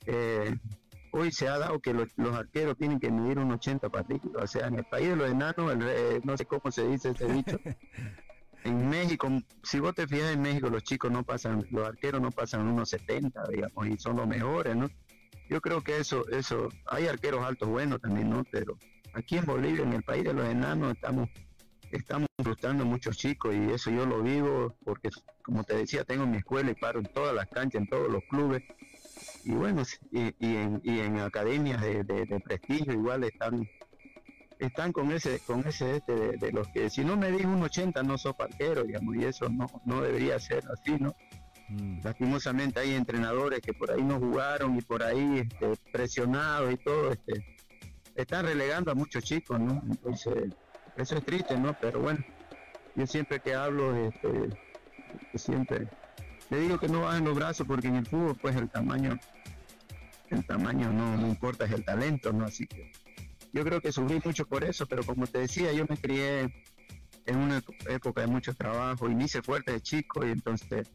eh, 0.06 0.56
hoy 1.12 1.32
se 1.32 1.48
ha 1.48 1.58
dado 1.58 1.80
que 1.80 1.92
los, 1.92 2.08
los 2.16 2.34
arqueros 2.34 2.76
tienen 2.76 2.98
que 3.00 3.10
medir 3.10 3.38
un 3.38 3.50
80 3.52 3.88
para 3.88 4.04
arriba, 4.04 4.42
o 4.42 4.46
sea, 4.46 4.66
en 4.68 4.76
el 4.78 4.84
país 4.84 5.08
de 5.08 5.16
los 5.16 5.30
enanos, 5.30 5.72
el 5.72 5.80
re- 5.80 6.20
no 6.24 6.36
sé 6.36 6.44
cómo 6.46 6.70
se 6.70 6.86
dice 6.86 7.10
ese 7.10 7.26
dicho, 7.32 7.58
en 8.64 8.88
México, 8.90 9.28
si 9.62 9.80
vos 9.80 9.94
te 9.94 10.06
fijas 10.06 10.32
en 10.32 10.42
México, 10.42 10.68
los 10.68 10.82
chicos 10.82 11.10
no 11.10 11.22
pasan, 11.24 11.66
los 11.70 11.86
arqueros 11.88 12.20
no 12.20 12.30
pasan 12.30 12.66
unos 12.66 12.90
70, 12.90 13.48
digamos, 13.48 13.86
y 13.86 13.96
son 13.98 14.16
los 14.16 14.26
mejores, 14.26 14.76
¿no? 14.76 14.88
Yo 15.48 15.60
creo 15.60 15.82
que 15.82 15.98
eso, 15.98 16.28
eso, 16.28 16.68
hay 16.86 17.06
arqueros 17.08 17.44
altos 17.44 17.68
buenos 17.68 18.00
también, 18.00 18.30
¿no? 18.30 18.44
Pero 18.44 18.76
aquí 19.14 19.38
en 19.38 19.46
Bolivia, 19.46 19.82
en 19.82 19.92
el 19.94 20.02
país 20.02 20.24
de 20.24 20.32
los 20.34 20.46
enanos, 20.46 20.92
estamos 20.92 21.28
estamos 21.90 22.28
frustrando 22.40 22.84
a 22.84 22.86
muchos 22.86 23.16
chicos 23.16 23.52
y 23.52 23.72
eso 23.72 23.90
yo 23.90 24.06
lo 24.06 24.22
vivo 24.22 24.76
porque 24.84 25.08
como 25.42 25.64
te 25.64 25.74
decía 25.74 26.04
tengo 26.04 26.24
mi 26.24 26.36
escuela 26.36 26.70
y 26.70 26.74
paro 26.76 27.00
en 27.00 27.06
todas 27.06 27.34
las 27.34 27.48
canchas 27.48 27.80
en 27.82 27.88
todos 27.88 28.08
los 28.08 28.22
clubes 28.30 28.62
y 29.42 29.52
bueno 29.52 29.82
y, 30.10 30.34
y 30.38 30.56
en, 30.56 30.80
y 30.84 31.00
en 31.00 31.18
academias 31.20 31.80
de, 31.82 32.04
de- 32.04 32.26
de 32.26 32.40
prestigio 32.40 32.92
igual 32.92 33.24
están 33.24 33.68
están 34.58 34.92
con 34.92 35.10
ese 35.12 35.40
con 35.40 35.66
ese 35.66 35.96
este 35.96 36.14
de, 36.14 36.36
de 36.36 36.52
los 36.52 36.68
que 36.68 36.90
si 36.90 37.04
no 37.04 37.16
me 37.16 37.30
di 37.32 37.44
un 37.44 37.62
80 37.62 38.02
no 38.02 38.18
sos 38.18 38.34
parquero 38.34 38.84
digamos 38.84 39.16
y 39.16 39.24
eso 39.24 39.48
no 39.48 39.66
no 39.84 40.02
debería 40.02 40.38
ser 40.38 40.62
así 40.72 40.92
no 40.98 41.14
lastimosamente 42.02 42.80
hay 42.80 42.94
entrenadores 42.94 43.60
que 43.60 43.72
por 43.72 43.90
ahí 43.92 44.02
no 44.02 44.18
jugaron 44.18 44.76
y 44.76 44.82
por 44.82 45.02
ahí 45.02 45.38
este, 45.38 45.76
presionados 45.90 46.72
y 46.72 46.76
todo 46.78 47.12
este 47.12 47.44
están 48.16 48.44
relegando 48.44 48.90
a 48.90 48.94
muchos 48.94 49.22
chicos 49.24 49.58
no 49.60 49.80
entonces 49.88 50.52
eso 50.96 51.16
es 51.16 51.24
triste, 51.24 51.56
¿no? 51.56 51.72
Pero 51.80 52.00
bueno, 52.00 52.18
yo 52.94 53.06
siempre 53.06 53.40
que 53.40 53.54
hablo, 53.54 53.94
este, 53.96 54.50
siempre 55.34 55.88
le 56.50 56.60
digo 56.60 56.78
que 56.78 56.88
no 56.88 57.02
bajen 57.02 57.24
los 57.24 57.34
brazos 57.34 57.66
porque 57.66 57.88
en 57.88 57.96
el 57.96 58.06
fútbol, 58.06 58.36
pues 58.40 58.56
el 58.56 58.68
tamaño, 58.68 59.18
el 60.30 60.44
tamaño 60.44 60.92
no, 60.92 61.16
no 61.16 61.28
importa, 61.28 61.64
es 61.64 61.72
el 61.72 61.84
talento, 61.84 62.32
¿no? 62.32 62.44
Así 62.44 62.66
que 62.66 62.92
yo 63.52 63.64
creo 63.64 63.80
que 63.80 63.92
sufrí 63.92 64.20
mucho 64.24 64.46
por 64.46 64.64
eso, 64.64 64.86
pero 64.86 65.04
como 65.04 65.26
te 65.26 65.38
decía, 65.38 65.72
yo 65.72 65.86
me 65.88 65.96
crié 65.96 66.64
en 67.26 67.36
una 67.36 67.62
época 67.88 68.20
de 68.20 68.26
mucho 68.26 68.54
trabajo 68.54 69.08
y 69.08 69.14
me 69.14 69.24
hice 69.24 69.42
fuerte 69.42 69.72
de 69.72 69.80
chico 69.80 70.26
y 70.26 70.30
entonces 70.30 70.88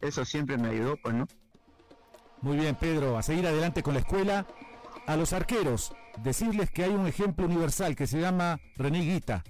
eso 0.00 0.24
siempre 0.24 0.56
me 0.56 0.68
ayudó, 0.68 0.96
pues, 0.96 1.14
¿no? 1.14 1.26
Muy 2.40 2.56
bien, 2.56 2.74
Pedro, 2.74 3.18
a 3.18 3.22
seguir 3.22 3.46
adelante 3.46 3.82
con 3.82 3.94
la 3.94 4.00
escuela. 4.00 4.46
A 5.06 5.16
los 5.16 5.32
arqueros, 5.32 5.92
decirles 6.22 6.70
que 6.70 6.84
hay 6.84 6.90
un 6.90 7.06
ejemplo 7.06 7.46
universal 7.46 7.96
que 7.96 8.06
se 8.06 8.20
llama 8.20 8.60
René 8.76 9.00
Guita. 9.00 9.44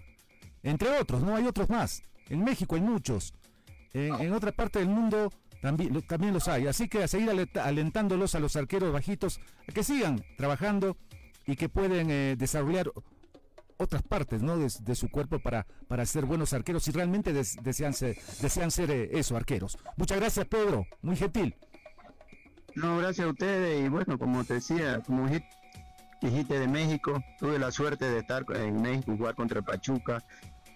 Entre 0.63 0.89
otros, 0.99 1.23
no 1.23 1.37
hay 1.37 1.47
otros 1.47 1.69
más. 1.69 2.03
En 2.29 2.43
México 2.43 2.77
hay 2.77 2.81
muchos. 2.81 3.35
En, 3.93 4.15
en 4.15 4.33
otra 4.33 4.53
parte 4.53 4.79
del 4.79 4.89
mundo 4.89 5.31
también, 5.61 6.03
también 6.03 6.33
los 6.35 6.49
hay. 6.49 6.67
Así 6.67 6.89
que 6.89 7.03
a 7.03 7.09
seguir 7.09 7.31
alentándolos 7.63 8.35
a 8.35 8.41
los 8.41 8.57
arqueros 8.57 8.93
bajitos 8.93 9.41
a 9.69 9.73
que 9.73 9.83
sigan 9.83 10.25
trabajando 10.37 10.97
y 11.47 11.57
que 11.57 11.69
pueden 11.69 12.11
eh, 12.11 12.37
desarrollar 12.39 12.91
otras 13.77 14.03
partes 14.03 14.43
¿no? 14.43 14.59
de, 14.59 14.95
su 14.95 15.11
cuerpo 15.11 15.39
para, 15.39 15.67
para 15.89 16.05
ser 16.05 16.27
buenos 16.27 16.53
arqueros 16.53 16.83
si 16.85 16.91
realmente 16.91 17.33
des- 17.33 17.57
desean 17.63 17.95
ser, 17.95 18.17
desean 18.43 18.71
ser 18.71 18.91
eh, 18.91 19.11
eso, 19.13 19.37
arqueros. 19.37 19.79
Muchas 19.97 20.19
gracias, 20.21 20.47
Pedro. 20.47 20.87
Muy 21.03 21.17
gentil. 21.17 21.57
No, 22.75 22.99
gracias 22.99 23.27
a 23.27 23.31
ustedes 23.31 23.85
y 23.85 23.89
bueno, 23.89 24.19
como 24.19 24.45
te 24.45 24.55
decía, 24.55 25.01
como 25.05 25.27
dijiste 26.21 26.59
de 26.59 26.69
México, 26.69 27.23
tuve 27.39 27.59
la 27.59 27.73
suerte 27.73 28.05
de 28.05 28.19
estar 28.19 28.45
en 28.55 28.81
México, 28.81 29.17
jugar 29.17 29.35
contra 29.35 29.59
el 29.59 29.65
Pachuca, 29.65 30.23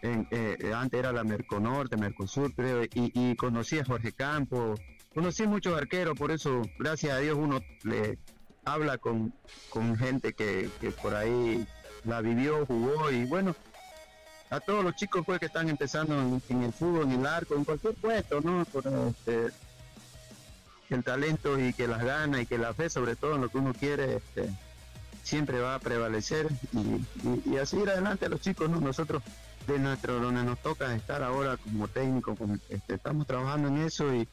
en- 0.04 0.26
eh, 0.30 0.56
eh, 0.60 0.72
antes 0.74 0.98
era 0.98 1.12
la 1.12 1.24
Merconorte, 1.24 1.96
Mercosur 1.96 2.52
creo, 2.54 2.84
y, 2.84 2.90
y 2.94 3.34
conocí 3.36 3.78
a 3.78 3.84
Jorge 3.84 4.12
Campos, 4.12 4.80
conocí 5.14 5.46
muchos 5.46 5.76
arqueros, 5.76 6.16
por 6.18 6.30
eso 6.30 6.62
gracias 6.78 7.12
a 7.14 7.18
Dios 7.18 7.36
uno 7.38 7.60
le 7.84 8.18
habla 8.64 8.98
con, 8.98 9.32
con 9.70 9.96
gente 9.96 10.32
que, 10.32 10.70
que 10.80 10.90
por 10.90 11.14
ahí 11.14 11.66
la 12.04 12.20
vivió, 12.20 12.64
jugó 12.66 13.10
y 13.10 13.24
bueno, 13.24 13.54
a 14.50 14.60
todos 14.60 14.84
los 14.84 14.94
chicos 14.94 15.22
pues 15.24 15.40
que 15.40 15.46
están 15.46 15.68
empezando 15.68 16.20
en, 16.20 16.42
en 16.48 16.62
el 16.62 16.72
fútbol, 16.72 17.04
en 17.04 17.20
el 17.20 17.26
arco, 17.26 17.54
en 17.56 17.64
cualquier 17.64 17.94
puesto, 17.94 18.40
¿no? 18.40 18.64
Por, 18.66 18.84
este, 18.86 19.50
el 20.90 21.02
talento 21.02 21.58
y 21.58 21.72
que 21.72 21.88
las 21.88 22.04
ganas 22.04 22.42
y 22.42 22.46
que 22.46 22.58
la 22.58 22.74
fe 22.74 22.88
sobre 22.90 23.16
todo 23.16 23.34
en 23.36 23.40
lo 23.40 23.48
que 23.48 23.58
uno 23.58 23.72
quiere 23.72 24.16
este, 24.16 24.48
siempre 25.22 25.58
va 25.60 25.74
a 25.76 25.78
prevalecer 25.78 26.46
y, 26.72 26.78
y- 26.78 27.42
y 27.52 27.56
así 27.56 27.78
ir 27.78 27.88
adelante 27.88 28.26
a 28.26 28.28
los 28.28 28.40
chicos 28.42 28.68
¿no? 28.68 28.80
nosotros 28.80 29.22
de 29.66 29.78
nuestro 29.78 30.20
donde 30.20 30.42
nos 30.44 30.58
toca 30.60 30.94
estar 30.94 31.22
ahora 31.22 31.56
como 31.56 31.88
técnico 31.88 32.34
como, 32.36 32.56
este, 32.68 32.94
estamos 32.94 33.26
trabajando 33.26 33.68
en 33.68 33.78
eso 33.78 34.14
y, 34.14 34.28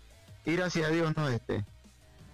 y 0.45 0.55
gracias 0.55 0.87
a 0.87 0.91
Dios 0.91 1.13
no 1.15 1.27
este 1.29 1.63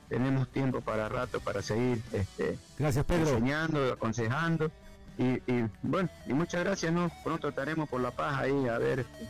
tenemos 0.09 0.47
tiempo 0.49 0.81
para 0.81 1.09
rato 1.09 1.39
para 1.39 1.61
seguir 1.61 2.01
este 2.13 2.57
Gracias, 2.79 3.05
Pedro. 3.05 3.29
enseñando 3.29 3.91
aconsejando 3.93 4.71
y, 5.17 5.23
y, 5.51 5.65
bueno 5.81 6.09
y 6.27 6.33
muchas 6.33 6.63
gracias 6.63 6.91
no 6.93 7.11
pronto 7.23 7.49
estaremos 7.49 7.89
por 7.89 8.01
la 8.01 8.11
paz 8.11 8.37
ahí 8.39 8.67
a 8.67 8.77
ver 8.77 8.99
este, 9.01 9.29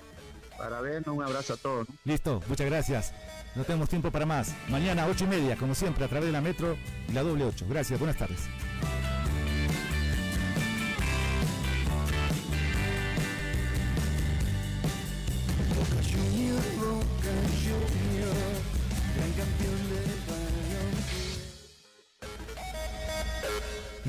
para 0.57 0.81
vernos 0.81 1.15
un 1.15 1.23
abrazo 1.23 1.53
a 1.53 1.57
todos 1.57 1.87
¿no? 1.89 1.95
Listo, 2.05 2.41
muchas 2.47 2.67
gracias. 2.67 3.13
No 3.55 3.63
tenemos 3.63 3.89
tiempo 3.89 4.11
para 4.11 4.25
más. 4.25 4.53
Mañana, 4.69 5.07
ocho 5.07 5.23
y 5.23 5.27
media, 5.27 5.55
como 5.55 5.73
siempre, 5.73 6.05
a 6.05 6.07
través 6.07 6.27
de 6.27 6.31
la 6.31 6.41
Metro 6.41 6.77
y 7.09 7.11
la 7.11 7.23
doble 7.23 7.43
8. 7.45 7.65
Gracias, 7.67 7.97
buenas 7.97 8.17
tardes. 8.17 8.47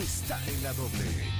Están 0.00 0.40
en 0.48 0.62
la 0.62 0.72
doble. 0.72 1.31